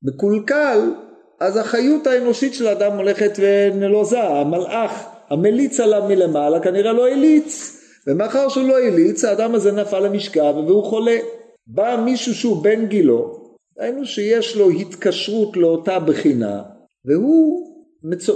מקולקל, 0.03 0.93
אז 1.41 1.57
החיות 1.57 2.07
האנושית 2.07 2.55
של 2.55 2.67
האדם 2.67 2.97
הולכת 2.97 3.39
ונלוזה, 3.39 4.23
המלאך 4.23 5.07
המליץ 5.31 5.81
עליו 5.81 6.03
מלמעלה 6.09 6.61
כנראה 6.61 6.93
לא 6.93 7.09
הליץ 7.09 7.70
ומאחר 8.07 8.49
שהוא 8.49 8.69
לא 8.69 8.79
הליץ, 8.79 9.25
האדם 9.25 9.55
הזה 9.55 9.73
נפל 9.73 10.01
למשכב 10.01 10.55
והוא 10.67 10.85
חולה. 10.85 11.19
בא 11.67 12.03
מישהו 12.05 12.35
שהוא 12.35 12.63
בן 12.63 12.87
גילו, 12.87 13.41
ראינו 13.79 14.05
שיש 14.05 14.57
לו 14.57 14.71
התקשרות 14.71 15.57
לאותה 15.57 15.99
בחינה, 15.99 16.63
והוא 17.05 17.67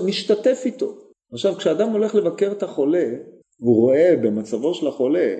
משתתף 0.06 0.62
איתו. 0.64 0.96
עכשיו, 1.32 1.54
כשאדם 1.54 1.90
הולך 1.90 2.14
לבקר 2.14 2.52
את 2.52 2.62
החולה, 2.62 3.06
והוא 3.60 3.76
רואה 3.76 4.14
במצבו 4.22 4.74
של 4.74 4.86
החולה 4.86 5.34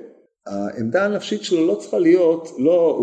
העמדה 0.46 1.04
הנפשית 1.04 1.42
שלו 1.42 1.66
לא 1.66 1.74
צריכה 1.74 1.98
להיות, 1.98 2.48
לא, 2.58 3.00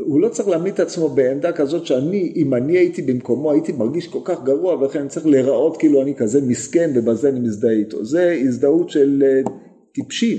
הוא 0.00 0.20
לא 0.20 0.28
צריך 0.28 0.48
להעמיד 0.48 0.74
את 0.74 0.80
עצמו 0.80 1.08
בעמדה 1.08 1.52
כזאת 1.52 1.86
שאני, 1.86 2.32
אם 2.36 2.54
אני 2.54 2.78
הייתי 2.78 3.02
במקומו 3.02 3.52
הייתי 3.52 3.72
מרגיש 3.72 4.08
כל 4.08 4.18
כך 4.24 4.42
גרוע 4.42 4.74
ולכן 4.74 4.98
אני 4.98 5.08
צריך 5.08 5.26
להיראות 5.26 5.76
כאילו 5.76 6.02
אני 6.02 6.14
כזה 6.14 6.40
מסכן 6.40 6.90
ובזה 6.94 7.28
אני 7.28 7.40
מזדהה 7.40 7.72
איתו. 7.72 8.04
זה 8.04 8.36
הזדהות 8.42 8.90
של 8.90 9.22
אה, 9.26 9.52
טיפשים. 9.94 10.38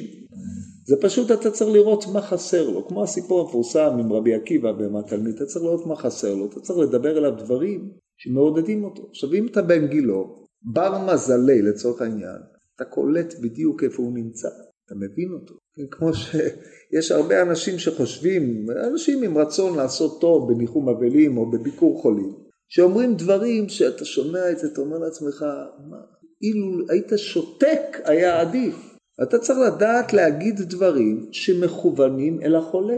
זה 0.85 0.95
פשוט 1.01 1.31
אתה 1.31 1.51
צריך 1.51 1.71
לראות 1.71 2.05
מה 2.13 2.21
חסר 2.21 2.69
לו, 2.69 2.87
כמו 2.87 3.03
הסיפור 3.03 3.41
המפורסם 3.41 3.97
עם 3.99 4.13
רבי 4.13 4.33
עקיבא 4.33 4.71
ומהתלמיד, 4.79 5.35
אתה 5.35 5.45
צריך 5.45 5.65
לראות 5.65 5.85
מה 5.85 5.95
חסר 5.95 6.35
לו, 6.35 6.45
אתה 6.45 6.59
צריך 6.59 6.79
לדבר 6.79 7.17
אליו 7.17 7.31
דברים 7.37 7.91
שמעודדים 8.17 8.83
אותו. 8.83 9.07
עכשיו 9.09 9.33
אם 9.33 9.47
אתה 9.47 9.61
בן 9.61 9.87
גילו, 9.87 10.43
בר 10.61 11.13
מזלי 11.13 11.61
לצורך 11.61 12.01
העניין, 12.01 12.37
אתה 12.75 12.85
קולט 12.85 13.33
בדיוק 13.41 13.83
איפה 13.83 14.03
הוא 14.03 14.13
נמצא, 14.13 14.47
אתה 14.85 14.95
מבין 14.95 15.29
אותו. 15.33 15.53
כמו 15.91 16.13
שיש 16.13 17.11
הרבה 17.11 17.41
אנשים 17.41 17.79
שחושבים, 17.79 18.65
אנשים 18.91 19.23
עם 19.23 19.37
רצון 19.37 19.77
לעשות 19.77 20.21
טוב 20.21 20.53
בניחום 20.53 20.89
אבלים 20.89 21.37
או 21.37 21.51
בביקור 21.51 22.01
חולים, 22.01 22.33
שאומרים 22.67 23.15
דברים 23.15 23.69
שאתה 23.69 24.05
שומע 24.05 24.51
את 24.51 24.59
זה, 24.59 24.67
אתה 24.73 24.81
אומר 24.81 24.97
לעצמך, 24.97 25.45
מה, 25.89 25.97
אילו 26.41 26.89
היית 26.89 27.11
שותק 27.15 27.97
היה 28.05 28.41
עדיף. 28.41 28.92
אתה 29.23 29.39
צריך 29.39 29.59
לדעת 29.59 30.13
להגיד 30.13 30.61
דברים 30.61 31.27
שמכוונים 31.31 32.41
אל 32.41 32.55
החולה, 32.55 32.97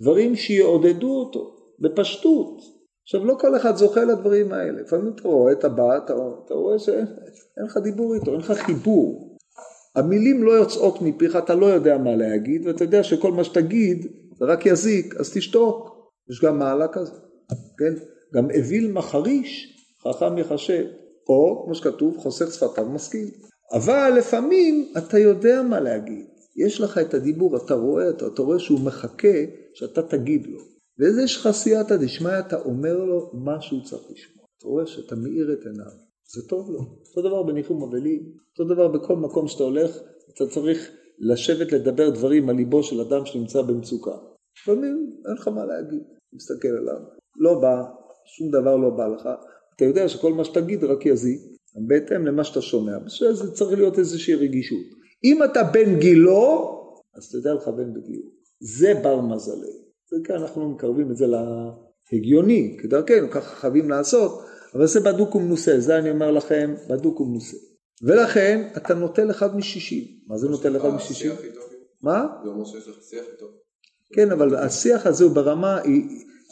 דברים 0.00 0.36
שיעודדו 0.36 1.18
אותו, 1.18 1.56
בפשטות. 1.78 2.62
עכשיו 3.02 3.24
לא 3.24 3.36
כל 3.40 3.56
אחד 3.56 3.76
זוכה 3.76 4.04
לדברים 4.04 4.52
האלה, 4.52 4.82
לפעמים 4.82 5.12
אתה 5.14 5.28
רואה 5.28 5.52
את 5.52 5.64
הבא, 5.64 5.96
אתה, 5.96 6.14
אתה 6.44 6.54
רואה 6.54 6.78
שאין 6.78 7.06
לך 7.66 7.76
דיבור 7.76 8.14
איתו, 8.14 8.32
אין 8.32 8.40
לך 8.40 8.52
חיבור. 8.52 9.36
המילים 9.96 10.42
לא 10.42 10.52
יוצאות 10.52 11.02
מפיך, 11.02 11.36
אתה 11.36 11.54
לא 11.54 11.66
יודע 11.66 11.98
מה 11.98 12.16
להגיד, 12.16 12.66
ואתה 12.66 12.84
יודע 12.84 13.02
שכל 13.02 13.32
מה 13.32 13.44
שתגיד 13.44 14.06
זה 14.38 14.44
רק 14.44 14.66
יזיק, 14.66 15.14
אז 15.20 15.32
תשתוק. 15.34 15.96
יש 16.30 16.44
גם 16.44 16.58
מעלה 16.58 16.88
כזה, 16.88 17.12
כן? 17.78 17.94
גם 18.34 18.50
אוויל 18.50 18.92
מחריש, 18.92 19.76
חכם 20.02 20.38
יחשב, 20.38 20.84
או 21.28 21.62
כמו 21.64 21.74
שכתוב, 21.74 22.16
חוסך 22.16 22.52
שפתיו 22.52 22.84
משכיל. 22.84 23.28
אבל 23.72 24.12
לפעמים 24.18 24.92
אתה 24.98 25.18
יודע 25.18 25.62
מה 25.62 25.80
להגיד, 25.80 26.26
יש 26.56 26.80
לך 26.80 26.98
את 26.98 27.14
הדיבור, 27.14 27.56
אתה 27.56 27.74
רואה 27.74 28.08
אותו, 28.08 28.26
אתה 28.26 28.42
רואה 28.42 28.58
שהוא 28.58 28.80
מחכה 28.80 29.38
שאתה 29.74 30.02
תגיד 30.02 30.46
לו. 30.46 30.60
ואיזה 30.98 31.22
יש 31.22 31.36
לך 31.36 31.50
סייעתא 31.50 31.96
דשמיא, 31.96 32.38
אתה 32.38 32.60
אומר 32.60 32.96
לו 33.04 33.30
מה 33.34 33.60
שהוא 33.60 33.84
צריך 33.84 34.02
לשמוע. 34.10 34.46
אתה 34.58 34.68
רואה 34.68 34.86
שאתה 34.86 35.16
מאיר 35.16 35.52
את 35.52 35.66
עיניו. 35.66 35.92
זה 36.34 36.48
טוב 36.48 36.70
לו. 36.70 36.80
אותו 37.08 37.28
דבר 37.28 37.42
בניחום 37.42 37.82
אבלים, 37.82 38.32
אותו 38.50 38.74
דבר 38.74 38.88
בכל 38.88 39.16
מקום 39.16 39.48
שאתה 39.48 39.64
הולך, 39.64 39.98
אתה 40.34 40.46
צריך 40.46 40.90
לשבת 41.18 41.72
לדבר 41.72 42.10
דברים 42.10 42.48
על 42.48 42.56
ליבו 42.56 42.82
של 42.82 43.00
אדם 43.00 43.26
שנמצא 43.26 43.62
במצוקה. 43.62 44.16
לפעמים 44.62 45.12
אין 45.26 45.34
לך 45.34 45.48
מה 45.48 45.64
להגיד, 45.64 46.02
תסתכל 46.36 46.68
עליו, 46.68 47.00
לא 47.36 47.60
בא, 47.60 47.82
שום 48.26 48.50
דבר 48.50 48.76
לא 48.76 48.90
בא 48.90 49.06
לך, 49.06 49.28
אתה 49.76 49.84
יודע 49.84 50.08
שכל 50.08 50.32
מה 50.32 50.44
שתגיד 50.44 50.84
רק 50.84 51.06
יזיק, 51.06 51.40
בהתאם 51.76 52.26
למה 52.26 52.44
שאתה 52.44 52.62
שומע, 52.62 52.98
בשביל 52.98 53.32
זה 53.32 53.52
צריך 53.52 53.78
להיות 53.78 53.98
איזושהי 53.98 54.34
רגישות. 54.34 54.86
אם 55.24 55.44
אתה 55.44 55.62
בן 55.62 55.98
גילו, 55.98 56.72
אז 57.14 57.30
תדע 57.30 57.54
לכוון 57.54 57.94
בגיור. 57.94 58.24
זה 58.60 58.94
בר 59.02 59.20
מזלי. 59.20 59.72
זה 60.10 60.16
כאן 60.24 60.34
אנחנו 60.34 60.70
מקרבים 60.70 61.10
את 61.10 61.16
זה 61.16 61.26
להגיוני, 61.26 62.76
כדרכנו, 62.82 63.30
ככה 63.30 63.56
חייבים 63.56 63.90
לעשות, 63.90 64.40
אבל 64.74 64.86
זה 64.86 65.00
בדוק 65.00 65.34
ומנוסה, 65.34 65.80
זה 65.80 65.98
אני 65.98 66.10
אומר 66.10 66.30
לכם, 66.30 66.74
בדוק 66.88 67.20
ומנוסה. 67.20 67.56
ולכן 68.02 68.68
אתה 68.76 68.94
נוטל 68.94 69.30
אחד 69.30 69.56
משישים. 69.56 70.04
מה 70.26 70.38
זה 70.38 70.48
נוטל 70.48 70.76
אחד 70.76 70.88
משישים? 70.88 71.32
מה? 72.02 72.26
זה 72.44 72.50
אומר 72.50 72.64
שיש 72.64 72.88
לך 72.88 72.96
שיח 73.10 73.24
איתו. 73.32 73.46
כן, 74.12 74.32
אבל 74.32 74.56
השיח 74.56 75.06
הזה 75.06 75.24
הוא 75.24 75.32
ברמה, 75.32 75.80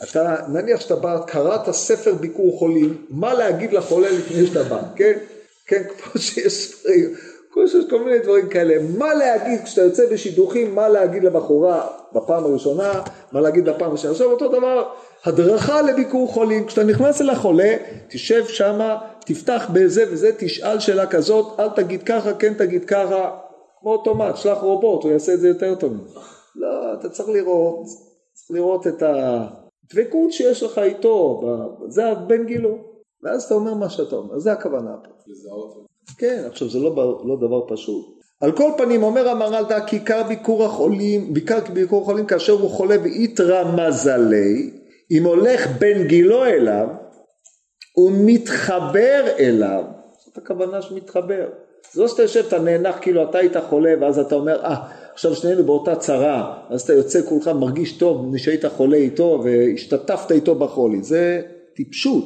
אתה, 0.03 0.37
נניח 0.49 0.81
שאתה 0.81 0.97
בא, 0.97 1.19
קראת 1.27 1.71
ספר 1.71 2.15
ביקור 2.15 2.59
חולים, 2.59 3.07
מה 3.11 3.35
להגיד 3.35 3.73
לחולה 3.73 4.09
לפני 4.11 4.47
שאתה 4.47 4.63
בא, 4.63 4.83
כן? 4.97 5.19
כן, 5.67 5.83
כמו 5.99 6.23
שיש 6.23 6.73
דברים, 6.81 7.15
כמו 7.53 7.69
שיש 7.69 7.85
כל 7.91 8.05
מיני 8.05 8.19
דברים 8.19 8.49
כאלה, 8.49 8.75
מה 8.99 9.15
להגיד 9.15 9.61
כשאתה 9.65 9.83
יוצא 9.83 10.03
בשידוכים, 10.13 10.75
מה 10.75 10.89
להגיד 10.89 11.25
לבחורה 11.25 11.87
בפעם 12.13 12.45
הראשונה, 12.45 13.03
מה 13.33 13.41
להגיד 13.41 13.65
בפעם 13.65 13.89
הראשונה. 13.89 14.13
עכשיו 14.13 14.31
אותו 14.31 14.49
דבר, 14.49 14.89
הדרכה 15.25 15.83
לביקור 15.83 16.33
חולים, 16.33 16.67
כשאתה 16.67 16.85
נכנס 16.85 17.21
אל 17.21 17.31
החולה, 17.31 17.77
תשב 18.09 18.47
שמה, 18.47 18.99
תפתח 19.27 19.69
בזה 19.73 20.05
וזה, 20.11 20.31
תשאל 20.39 20.81
שאלה 20.81 21.07
כזאת, 21.07 21.61
אל 21.61 21.69
תגיד 21.69 22.03
ככה, 22.03 22.35
כן 22.35 22.55
תגיד 22.55 22.85
ככה, 22.85 23.31
כמו 23.81 23.93
אוטומט, 23.93 24.37
שלח 24.37 24.59
רובוט, 24.59 25.03
הוא 25.03 25.13
יעשה 25.13 25.35
את 25.35 25.41
זה 25.41 25.49
יותר 25.49 25.75
טוב. 25.75 25.93
לא, 26.57 26.95
אתה 27.01 27.09
צריך 27.09 27.29
לראות, 27.29 27.85
צריך 28.35 28.51
לראות 28.51 28.87
את 28.87 29.03
הדבקות 29.85 30.33
שיש 30.33 30.63
לך 30.63 30.79
איתו, 30.79 31.43
זה 31.89 32.07
הבן 32.07 32.47
גילו, 32.47 32.79
ואז 33.23 33.43
אתה 33.43 33.55
אומר 33.55 33.75
מה 33.75 33.91
שאתה 33.91 34.17
אומר, 34.17 34.39
זה 34.39 34.53
הכוונה 34.53 34.97
פה. 35.05 35.11
לזהות. 35.27 35.87
כן, 36.19 36.45
עכשיו 36.47 36.69
זה 36.69 36.79
לא, 36.79 37.23
לא 37.25 37.37
דבר 37.37 37.61
פשוט. 37.69 38.15
על 38.41 38.53
כל 38.57 38.71
פנים 38.77 39.03
אומר 39.03 39.29
המהר"ל 39.29 39.65
כי 39.87 39.97
עיקר 39.97 40.23
ביקור 40.29 40.65
החולים, 40.65 41.35
בעיקר 41.35 41.59
ביקור 41.73 42.03
החולים 42.03 42.27
כאשר 42.27 42.53
הוא 42.53 42.71
חולה 42.71 42.99
באיתרא 42.99 43.65
מזלי, 43.77 44.71
אם 45.11 45.25
הולך 45.25 45.67
בן 45.79 46.07
גילו 46.07 46.45
אליו, 46.45 46.89
הוא 47.93 48.13
מתחבר 48.25 49.25
אליו, 49.39 49.85
זאת 50.25 50.39
הכוונה 50.39 50.83
שמתחבר. 50.83 51.49
זה 51.93 52.03
לא 52.03 52.09
שאתה 52.09 52.23
יושב, 52.23 52.45
אתה 52.49 52.59
נאנח 52.59 52.97
כאילו 53.01 53.23
אתה 53.23 53.39
היית 53.39 53.57
חולה 53.69 53.95
ואז 54.01 54.19
אתה 54.19 54.35
אומר, 54.35 54.61
אה, 54.65 54.75
ah, 54.75 55.13
עכשיו 55.15 55.35
שנינו 55.35 55.65
באותה 55.65 55.97
צרה, 55.97 56.55
אז 56.71 56.81
אתה 56.83 56.93
יוצא 56.93 57.21
כולך 57.23 57.49
מרגיש 57.49 57.93
טוב 57.93 58.37
שהיית 58.37 58.65
חולה 58.67 58.97
איתו 58.97 59.43
והשתתפת 59.45 60.33
איתו 60.33 60.55
בחולי, 60.55 61.03
זה 61.03 61.43
טיפשות. 61.77 62.25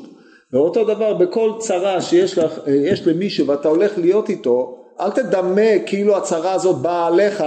ואותו 0.52 0.84
דבר 0.84 1.14
בכל 1.14 1.52
צרה 1.58 2.00
שיש 2.00 2.38
לך, 2.38 2.60
למישהו 3.06 3.46
ואתה 3.46 3.68
הולך 3.68 3.98
להיות 3.98 4.28
איתו, 4.28 4.84
אל 5.00 5.10
תדמה 5.10 5.78
כאילו 5.86 6.16
הצרה 6.16 6.52
הזאת 6.52 6.76
באה 6.76 7.06
עליך 7.06 7.44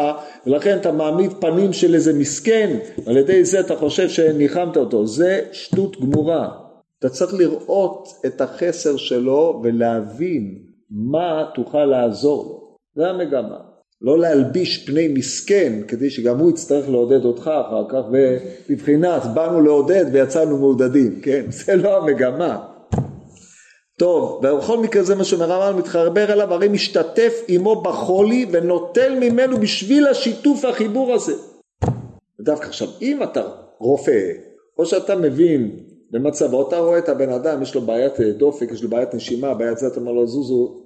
ולכן 0.48 0.78
אתה 0.78 0.92
מעמיד 0.92 1.32
פנים 1.40 1.74
של 1.74 1.96
איזה 1.96 2.14
מסכן 2.14 2.78
ועל 3.06 3.18
ידי 3.18 3.46
זה 3.46 3.60
אתה 3.60 3.76
חושב 3.76 4.10
שניחמת 4.10 4.78
אותו, 4.78 5.08
זה 5.08 5.42
שטות 5.52 6.02
גמורה. 6.02 6.50
אתה 7.00 7.10
צריך 7.10 7.34
לראות 7.34 8.08
את 8.26 8.42
החסר 8.42 8.98
שלו 8.98 9.62
ולהבין 9.64 10.71
מה 10.92 11.44
תוכל 11.56 11.86
לעזור 11.86 12.44
לו, 12.44 12.78
זה 12.96 13.10
המגמה. 13.10 13.58
לא 14.02 14.20
להלביש 14.20 14.86
פני 14.86 15.08
מסכן 15.08 15.82
כדי 15.88 16.10
שגם 16.10 16.40
הוא 16.40 16.50
יצטרך 16.50 16.90
לעודד 16.90 17.26
אותך 17.26 17.42
אחר 17.42 17.84
כך 17.90 18.02
ובבחינת 18.12 19.22
באנו 19.34 19.62
לעודד 19.62 20.06
ויצאנו 20.12 20.58
מעודדים, 20.58 21.22
כן? 21.22 21.46
זה 21.66 21.76
לא 21.76 21.98
המגמה. 21.98 22.68
טוב, 24.00 24.42
ובכל 24.44 24.78
מקרה 24.78 25.04
זה 25.04 25.16
מה 25.16 25.24
שאומר 25.24 25.52
הרמב"ם 25.52 25.80
מתחבר 25.80 26.34
אליו, 26.34 26.54
הרי 26.54 26.68
משתתף 26.68 27.34
עמו 27.48 27.82
בחולי 27.82 28.46
ונוטל 28.52 29.20
ממנו 29.20 29.58
בשביל 29.58 30.08
השיתוף 30.08 30.64
והחיבור 30.64 31.14
הזה. 31.14 31.34
ודווקא 32.40 32.66
עכשיו, 32.66 32.88
אם 33.02 33.24
אתה 33.24 33.44
רופא, 33.80 34.32
או 34.78 34.86
שאתה 34.86 35.16
מבין 35.16 35.80
במצבו, 36.12 36.68
אתה 36.68 36.80
רואה 36.80 36.98
את 36.98 37.10
הבן 37.10 37.30
אדם, 37.30 37.62
יש 37.62 37.76
לו 37.76 37.82
בעיית 37.82 38.20
דופק, 38.20 38.72
יש 38.72 38.84
לו 38.84 38.90
בעיית 38.90 39.14
נשימה, 39.14 39.54
בעיית 39.54 39.78
זה, 39.78 39.88
אתה 39.88 40.00
אומר 40.00 40.12
לו 40.12 40.28
זוזו, 40.28 40.84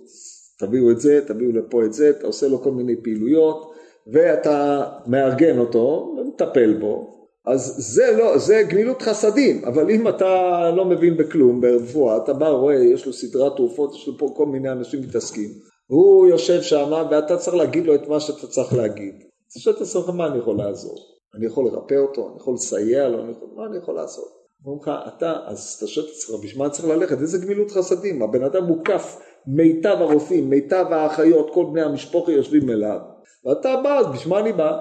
תביאו 0.60 0.92
את 0.92 1.00
זה, 1.00 1.20
תביאו 1.28 1.52
לפה 1.52 1.86
את 1.86 1.94
זה, 1.94 2.10
אתה 2.10 2.28
עושה 2.28 2.48
לו 2.48 2.62
כל 2.62 2.72
מיני 2.72 2.96
פעילויות, 3.04 3.72
ואתה 4.14 4.84
מארגן 5.08 5.60
אותו 5.60 6.16
ומטפל 6.18 6.74
בו, 6.74 7.16
אז 7.46 7.76
זה 7.78 8.18
לא, 8.18 8.38
זה 8.38 8.64
גמילות 8.70 9.02
חסדים, 9.02 9.66
אבל 9.66 9.90
אם 9.92 10.08
אתה 10.08 10.72
לא 10.76 10.86
מבין 10.86 11.18
בכלום 11.18 11.62
ברפואה, 11.62 12.18
אתה 12.18 12.34
בא, 12.34 12.50
רואה, 12.50 12.76
יש 12.76 13.06
לו 13.06 13.14
סדרת 13.14 13.56
תרופות, 13.56 13.96
יש 13.96 14.08
לו 14.08 14.18
פה 14.18 14.34
כל 14.36 14.46
מיני 14.46 14.72
אנשים 14.72 15.02
מתעסקים, 15.02 15.50
הוא 15.88 16.28
יושב 16.28 16.62
שם 16.62 16.92
ואתה 17.12 17.38
צריך 17.38 17.56
להגיד 17.56 17.86
לו 17.86 17.96
את 17.96 18.08
מה 18.08 18.20
שאתה 18.20 18.48
צריך 18.48 18.74
להגיד. 18.74 19.16
אז 19.56 19.76
את 19.76 19.82
עצמך, 19.82 20.10
מה 20.10 20.28
אני 20.28 20.38
יכול 20.38 20.58
לעזור? 20.58 20.96
אני 21.36 21.46
יכול 21.46 21.66
לרפא 21.66 21.96
אותו? 21.96 22.28
אני 22.28 22.38
יכול 22.38 22.54
לסייע 22.54 23.10
לו? 23.10 23.24
אני 23.24 23.32
יכול, 23.32 23.48
מה 23.56 23.66
אני 23.66 23.78
יכול 23.78 23.96
לעשות? 23.96 24.45
אומרים 24.66 24.82
לך, 24.82 24.92
אתה, 25.08 25.34
אז 25.46 25.76
אתה 25.78 25.88
שואל 25.88 26.06
את 26.06 26.12
עצמך, 26.12 26.36
בשביל 26.44 26.64
מה 26.64 26.70
צריך 26.70 26.88
ללכת? 26.88 27.22
איזה 27.22 27.38
גמילות 27.38 27.72
חסדים? 27.72 28.22
הבן 28.22 28.44
אדם 28.44 28.64
מוקף, 28.64 29.20
מיטב 29.48 29.98
הרופאים, 30.00 30.50
מיטב 30.50 30.86
האחיות, 30.92 31.50
כל 31.54 31.66
בני 31.72 31.82
המשפחה 31.82 32.32
יושבים 32.32 32.70
אליו, 32.70 33.00
ואתה 33.46 33.76
בא, 33.84 33.98
אז 33.98 34.06
בשביל 34.14 34.34
מה 34.34 34.40
אני 34.40 34.54
בא? 34.54 34.80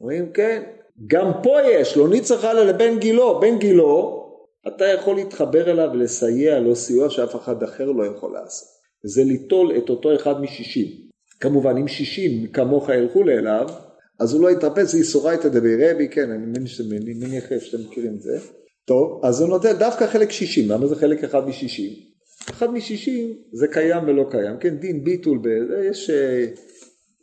אומרים, 0.00 0.32
כן, 0.32 0.62
גם 1.06 1.30
פה 1.42 1.56
יש, 1.62 1.96
לא 1.96 2.08
נצטרך 2.08 2.44
הלאה 2.44 2.64
לבן 2.64 2.98
גילו, 2.98 3.40
בן 3.40 3.58
גילו, 3.58 4.24
אתה 4.68 4.84
יכול 4.84 5.16
להתחבר 5.16 5.70
אליו 5.70 5.90
ולסייע 5.92 6.60
לו 6.60 6.76
סיוע 6.76 7.10
שאף 7.10 7.36
אחד 7.36 7.62
אחר 7.62 7.84
לא 7.84 8.06
יכול 8.06 8.32
לעשות. 8.32 8.68
זה 9.04 9.24
ליטול 9.24 9.76
את 9.76 9.90
אותו 9.90 10.14
אחד 10.14 10.40
משישים. 10.40 10.86
כמובן, 11.40 11.76
אם 11.76 11.88
שישים 11.88 12.46
כמוך 12.46 12.88
ילכו 12.88 13.22
לאליו, 13.22 13.68
אז 14.20 14.34
הוא 14.34 14.42
לא 14.42 14.50
יתרפס, 14.50 14.92
זה 14.92 14.98
איסורייתא 14.98 15.48
דבי 15.48 15.90
רבי, 15.90 16.08
כן, 16.08 16.30
אני 16.30 16.46
מניח 17.14 17.44
שאתם 17.60 17.82
מכירים 17.84 18.14
את 18.14 18.22
זה. 18.22 18.38
טוב, 18.86 19.20
אז 19.24 19.40
הוא 19.40 19.48
נותן 19.48 19.72
דווקא 19.78 20.06
חלק 20.06 20.30
שישים, 20.30 20.70
למה 20.70 20.86
זה 20.86 20.96
חלק 20.96 21.24
אחד 21.24 21.48
משישים? 21.48 21.90
אחד 22.50 22.70
משישים 22.70 23.34
זה 23.52 23.68
קיים 23.68 24.04
ולא 24.06 24.24
קיים, 24.30 24.56
כן, 24.60 24.76
דין 24.76 25.04
ביטול, 25.04 25.38
יש, 25.90 26.10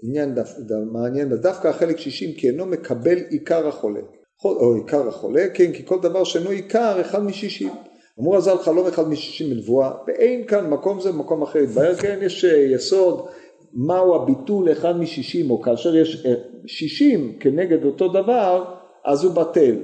עניין 0.03 0.35
דף, 0.35 0.49
דף, 0.59 0.75
מעניין, 0.91 1.29
דווקא 1.29 1.67
החלק 1.67 1.97
שישים 1.97 2.33
כי 2.33 2.47
אינו 2.49 2.65
מקבל 2.65 3.17
עיקר 3.29 3.67
החולה, 3.67 3.99
או 4.45 4.75
עיקר 4.75 5.07
החולה, 5.07 5.45
כן, 5.53 5.71
כי 5.71 5.85
כל 5.85 5.99
דבר 6.01 6.23
שאינו 6.23 6.49
עיקר, 6.49 7.01
אחד 7.01 7.23
משישים. 7.23 7.71
אמרו 8.19 8.35
הז"ל 8.35 8.57
חלום 8.57 8.87
אחד 8.87 9.09
משישים 9.09 9.49
מנבואה, 9.49 9.91
ואין 10.07 10.45
כאן 10.47 10.69
מקום 10.69 11.01
זה 11.01 11.11
במקום 11.11 11.41
אחר 11.41 11.59
יתברר, 11.59 11.95
כן, 11.95 12.19
יש 12.21 12.45
אה, 12.45 12.57
יסוד, 12.57 13.25
מהו 13.73 14.15
הביטול 14.15 14.71
אחד 14.71 14.99
משישים, 14.99 15.51
או 15.51 15.61
כאשר 15.61 15.95
יש 15.95 16.25
אה, 16.25 16.33
שישים 16.65 17.37
כנגד 17.39 17.85
אותו 17.85 18.07
דבר, 18.07 18.65
אז 19.05 19.23
הוא 19.23 19.33
בטל. 19.33 19.75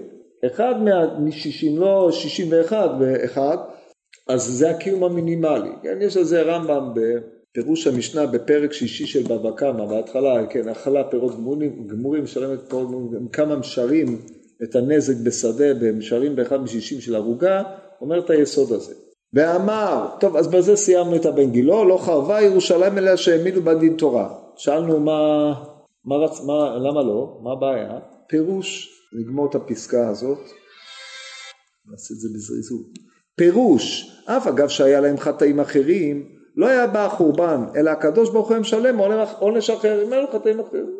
אחד 0.45 0.75
משישים, 1.19 1.77
לא 1.77 2.09
שישים 2.11 2.47
ואחד 2.51 2.89
ואחד, 2.99 3.57
אז 4.27 4.43
זה 4.43 4.69
הקיום 4.69 5.03
המינימלי. 5.03 5.69
כן, 5.83 5.97
יש 6.01 6.17
על 6.17 6.23
זה 6.23 6.41
רמב"ם 6.41 6.93
בפירוש 6.93 7.87
המשנה 7.87 8.25
בפרק 8.25 8.73
שישי 8.73 9.05
של 9.05 9.23
בבא 9.23 9.51
קמא, 9.51 9.85
בהתחלה, 9.85 10.45
כן, 10.49 10.69
אכלה 10.69 11.03
פירות 11.03 11.35
גמורים, 11.35 11.87
גמורים 11.87 12.23
משלמת 12.23 12.59
פירות 12.69 12.87
גמורים, 12.87 13.27
כמה 13.27 13.55
משרים 13.55 14.21
את 14.63 14.75
הנזק 14.75 15.15
בשדה 15.25 15.65
ומשרים 15.81 16.35
באחד 16.35 16.61
משישים 16.61 17.01
של 17.01 17.15
ערוגה, 17.15 17.63
אומר 18.01 18.19
את 18.19 18.29
היסוד 18.29 18.71
הזה. 18.71 18.93
ואמר, 19.33 20.07
טוב 20.19 20.37
אז 20.37 20.47
בזה 20.47 20.75
סיימנו 20.75 21.15
את 21.15 21.25
הבן 21.25 21.51
גילו, 21.51 21.85
לא 21.85 21.97
חרבה 21.97 22.41
ירושלים 22.41 22.97
אליה 22.97 23.17
שהעמידו 23.17 23.61
בה 23.61 23.73
דין 23.73 23.95
תורה. 23.97 24.29
שאלנו 24.57 24.99
מה, 24.99 25.53
מה. 26.05 26.15
מה, 26.45 26.77
למה 26.77 27.03
לא, 27.03 27.39
מה 27.43 27.51
הבעיה? 27.51 27.99
פירוש, 28.27 28.96
נגמור 29.13 29.49
את 29.49 29.55
הפסקה 29.55 30.09
הזאת, 30.09 30.39
נעשה 31.91 32.13
את 32.13 32.19
זה 32.19 32.29
בזריזות. 32.33 32.87
פירוש, 33.35 34.11
אף 34.25 34.47
אגב 34.47 34.67
שהיה 34.67 35.01
להם 35.01 35.17
חטאים 35.17 35.59
אחרים, 35.59 36.29
לא 36.55 36.67
היה 36.67 36.87
בא 36.87 37.05
החורבן, 37.05 37.63
אלא 37.75 37.89
הקדוש 37.89 38.29
ברוך 38.29 38.49
הוא 38.51 38.57
משלם 38.57 38.97
עונש 39.39 39.69
אחר, 39.69 40.03
אם 40.03 40.13
אין 40.13 40.21
לו 40.21 40.31
חטאים 40.31 40.59
אחרים, 40.59 40.97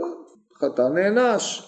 חטא 0.62 0.82
נענש. 0.82 1.64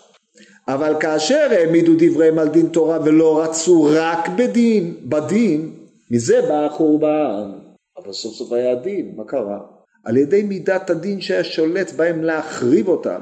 אבל 0.67 0.95
כאשר 0.99 1.47
העמידו 1.51 1.91
דבריהם 1.97 2.39
על 2.39 2.47
דין 2.47 2.67
תורה 2.67 2.99
ולא 3.05 3.43
רצו 3.43 3.87
רק 3.91 4.29
בדין, 4.37 5.09
בדין, 5.09 5.75
מזה 6.11 6.41
בא 6.41 6.65
החורבן. 6.65 7.51
אבל 7.97 8.13
סוף 8.13 8.33
סוף 8.33 8.51
היה 8.51 8.75
דין, 8.75 9.13
מה 9.15 9.23
קרה? 9.23 9.59
על 10.05 10.17
ידי 10.17 10.43
מידת 10.43 10.89
הדין 10.89 11.21
שהיה 11.21 11.43
שולט 11.43 11.91
בהם 11.91 12.23
להחריב 12.23 12.87
אותם. 12.87 13.19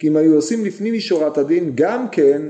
כי 0.00 0.08
אם 0.08 0.16
היו 0.16 0.34
עושים 0.34 0.64
לפנים 0.64 0.94
משורת 0.94 1.38
הדין, 1.38 1.72
גם 1.74 2.08
כן 2.08 2.42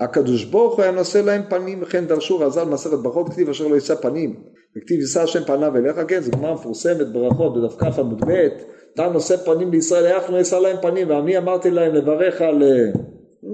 הקדוש 0.00 0.44
ברוך 0.44 0.74
הוא 0.74 0.82
היה 0.82 0.92
נושא 0.92 1.18
להם 1.18 1.42
פנים, 1.48 1.78
וכן 1.82 2.04
דרשו 2.06 2.38
רז"ל 2.38 2.64
מסכת 2.64 2.98
ברכות, 2.98 3.28
כתיב 3.28 3.48
אשר 3.48 3.66
לא 3.66 3.74
יישא 3.74 3.94
פנים, 3.94 4.34
וכתיב 4.76 5.00
יישא 5.00 5.22
השם 5.22 5.44
פניו 5.44 5.76
אליך, 5.76 5.96
כן, 6.08 6.20
זו 6.20 6.30
גמרא 6.30 6.54
מפורסמת 6.54 7.12
ברכות, 7.12 7.54
בדף 7.56 7.76
כ 7.78 7.98
עמוד 7.98 8.24
ב', 8.26 8.48
אתה 8.94 9.08
נושא 9.08 9.36
פנים 9.36 9.70
לישראל, 9.70 10.06
איך 10.06 10.30
לא 10.30 10.36
יישא 10.36 10.56
להם 10.56 10.76
פנים, 10.82 11.10
ואני 11.10 11.38
אמרתי 11.38 11.70
להם 11.70 11.94
לברך 11.94 12.40
על, 12.40 12.62
אה, 12.62 13.00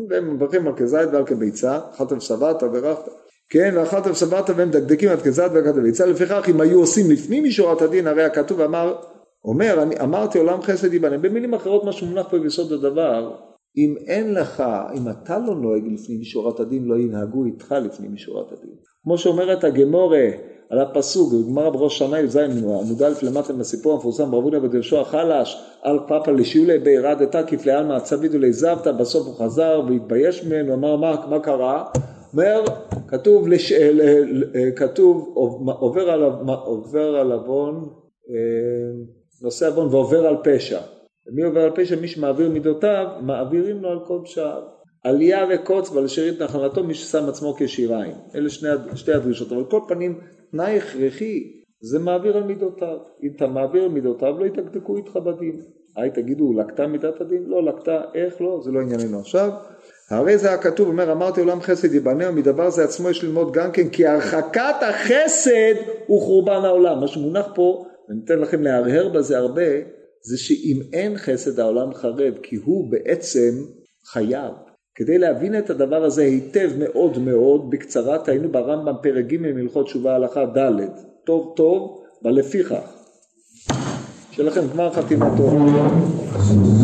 והם 0.09 0.35
מברכים 0.35 0.67
על 0.67 0.73
כזית 0.77 1.09
ועל 1.13 1.27
כביצה, 1.27 1.79
אכלת 1.95 2.13
ושבעת 2.13 2.63
וברכת, 2.63 3.09
כן, 3.51 3.75
ואכלת 3.77 4.07
ושבעת 4.07 4.51
והם 4.57 4.71
דקדקים 4.71 5.09
על 5.09 5.21
כזית 5.21 5.53
ועל 5.53 5.73
כביצה, 5.73 6.07
לפיכך 6.07 6.49
אם 6.49 6.61
היו 6.61 6.81
עושים 6.81 7.11
לפנים 7.11 7.45
משורת 7.45 7.83
הדין, 7.83 8.07
הרי 8.07 8.23
הכתוב 8.23 8.61
אמר, 8.61 8.95
אומר, 9.45 9.83
אני 9.83 10.01
אמרתי 10.01 10.39
עולם 10.39 10.63
חסד 10.63 10.93
ייבנה, 10.93 11.19
במילים 11.19 11.55
אחרות 11.55 11.85
מה 11.85 11.93
שמונח 11.93 12.29
פה 12.31 12.39
ביסוד 12.39 12.73
הדבר, 12.73 13.37
אם 13.77 13.95
אין 14.07 14.35
לך, 14.35 14.63
אם 14.95 15.09
אתה 15.09 15.39
לא 15.39 15.55
נוהג 15.55 15.83
לפנים 15.87 16.21
משורת 16.21 16.61
הדין, 16.61 16.85
לא 16.85 16.99
ינהגו 16.99 17.45
איתך 17.45 17.73
לפנים 17.73 18.13
משורת 18.15 18.53
הדין. 18.53 18.75
כמו 19.03 19.19
שאומרת 19.19 19.65
הגמורה 19.65 20.29
על 20.71 20.81
הפסוק, 20.81 21.33
בגמרא 21.33 21.71
בראש 21.71 21.99
שנה 21.99 22.21
י"ז 22.21 22.37
עמוד 22.37 23.03
א' 23.03 23.13
למטה 23.23 23.53
מהסיפור 23.53 23.93
המפורסם 23.93 24.31
ברבונה 24.31 24.61
בדרשו 24.61 25.01
החלש, 25.01 25.63
על 25.83 25.99
פאפה 26.09 26.31
לשיולי 26.31 26.79
בירדתה 26.79 27.43
כפלי 27.43 27.73
עלמא 27.73 27.99
צביד 27.99 28.35
ולזבת, 28.35 28.87
בסוף 28.87 29.27
הוא 29.27 29.35
חזר 29.35 29.81
והתבייש 29.89 30.45
ממנו, 30.45 30.75
אמר 30.75 30.97
מה, 30.97 31.27
מה 31.31 31.41
קרה? 31.41 31.85
אומר, 32.33 32.65
כתוב, 33.09 33.49
לש... 33.49 33.73
כתוב 34.77 35.35
עובר 35.81 36.11
על, 36.11 36.23
עובר 36.65 37.17
על 37.17 37.33
עוון, 37.33 37.75
אה, 38.31 39.20
נושא 39.43 39.69
עוון 39.69 39.87
ועובר 39.87 40.27
על 40.27 40.37
פשע. 40.45 40.81
ומי 41.27 41.43
עובר 41.43 41.61
על 41.61 41.71
פשע? 41.75 41.97
מי 41.97 42.09
שמעביר 42.09 42.51
מידותיו, 42.51 43.07
מעבירים 43.21 43.83
לו 43.83 43.89
על 43.89 43.99
כל 44.07 44.21
פשעיו. 44.25 44.63
עלייה 45.05 45.47
וקוץ 45.51 45.91
ועל 45.91 46.09
שארית 46.09 46.43
נחלתו 46.43 46.85
מי 46.85 46.95
ששם 46.95 47.29
עצמו 47.29 47.55
כשיריים. 47.59 48.15
אלה 48.35 48.51
שני, 48.51 48.69
שתי 48.95 49.13
הדרישות. 49.13 49.53
אבל 49.53 49.65
כל 49.65 49.81
פנים, 49.89 50.21
תנאי 50.51 50.77
הכרחי 50.77 51.43
זה 51.81 51.99
מעביר 51.99 52.37
על 52.37 52.43
מידותיו. 52.43 52.97
אם 53.23 53.29
אתה 53.37 53.47
מעביר 53.47 53.83
על 53.83 53.89
מידותיו 53.89 54.39
לא 54.39 54.47
יתקדקו 54.47 54.97
איתך 54.97 55.17
בדין. 55.17 55.61
היי 55.97 56.11
תגידו, 56.11 56.53
לקטה 56.53 56.87
מידת 56.87 57.21
הדין? 57.21 57.45
לא, 57.47 57.65
לקטה, 57.65 58.01
איך 58.15 58.41
לא? 58.41 58.61
זה 58.65 58.71
לא 58.71 58.81
ענייננו 58.81 59.21
עכשיו. 59.21 59.51
הרי 60.11 60.39
זה 60.39 60.53
הכתוב, 60.53 60.89
אומר 60.89 61.13
אמרתי 61.13 61.41
עולם 61.41 61.61
חסד 61.61 61.95
ייבנה 61.95 62.29
ומדבר 62.29 62.71
זה 62.71 62.85
עצמו 62.85 63.11
יש 63.11 63.25
ללמוד 63.25 63.53
גם 63.53 63.73
כן 63.73 63.89
כי 63.89 64.07
הרחקת 64.07 64.75
החסד 64.81 65.75
הוא 66.07 66.21
חורבן 66.21 66.65
העולם. 66.65 67.01
מה 67.01 67.09
שמונח 67.09 67.47
פה, 67.55 67.85
אני 68.11 68.19
אתן 68.25 68.39
לכם 68.39 68.63
להרהר 68.63 69.09
בזה 69.09 69.39
הרבה, 69.39 69.71
זה 70.23 70.39
שאם 70.39 70.81
אין 70.93 71.19
חסד 71.19 71.61
העולם 71.61 71.95
חרב, 71.95 72.35
כי 72.43 72.57
הוא 72.57 72.91
בעצם 72.91 73.51
חייב. 74.13 74.53
כדי 74.95 75.19
להבין 75.19 75.59
את 75.59 75.71
הדבר 75.71 76.05
הזה 76.05 76.23
היטב 76.23 76.71
מאוד 76.79 77.19
מאוד, 77.19 77.71
בקצרה 77.71 78.19
תהיינו 78.19 78.53
ברמב"ם 78.53 78.95
פרק 79.03 79.25
ג' 79.27 79.37
מלכות 79.37 79.87
תשובה 79.87 80.15
הלכה 80.15 80.45
ד', 80.45 80.81
טוב 81.27 81.55
טוב 81.57 82.03
ולפיכך. 82.25 82.93
שלכם 84.31 84.61
גמר 84.75 84.93
חתימה 84.93 85.37
טובה. 85.37 86.80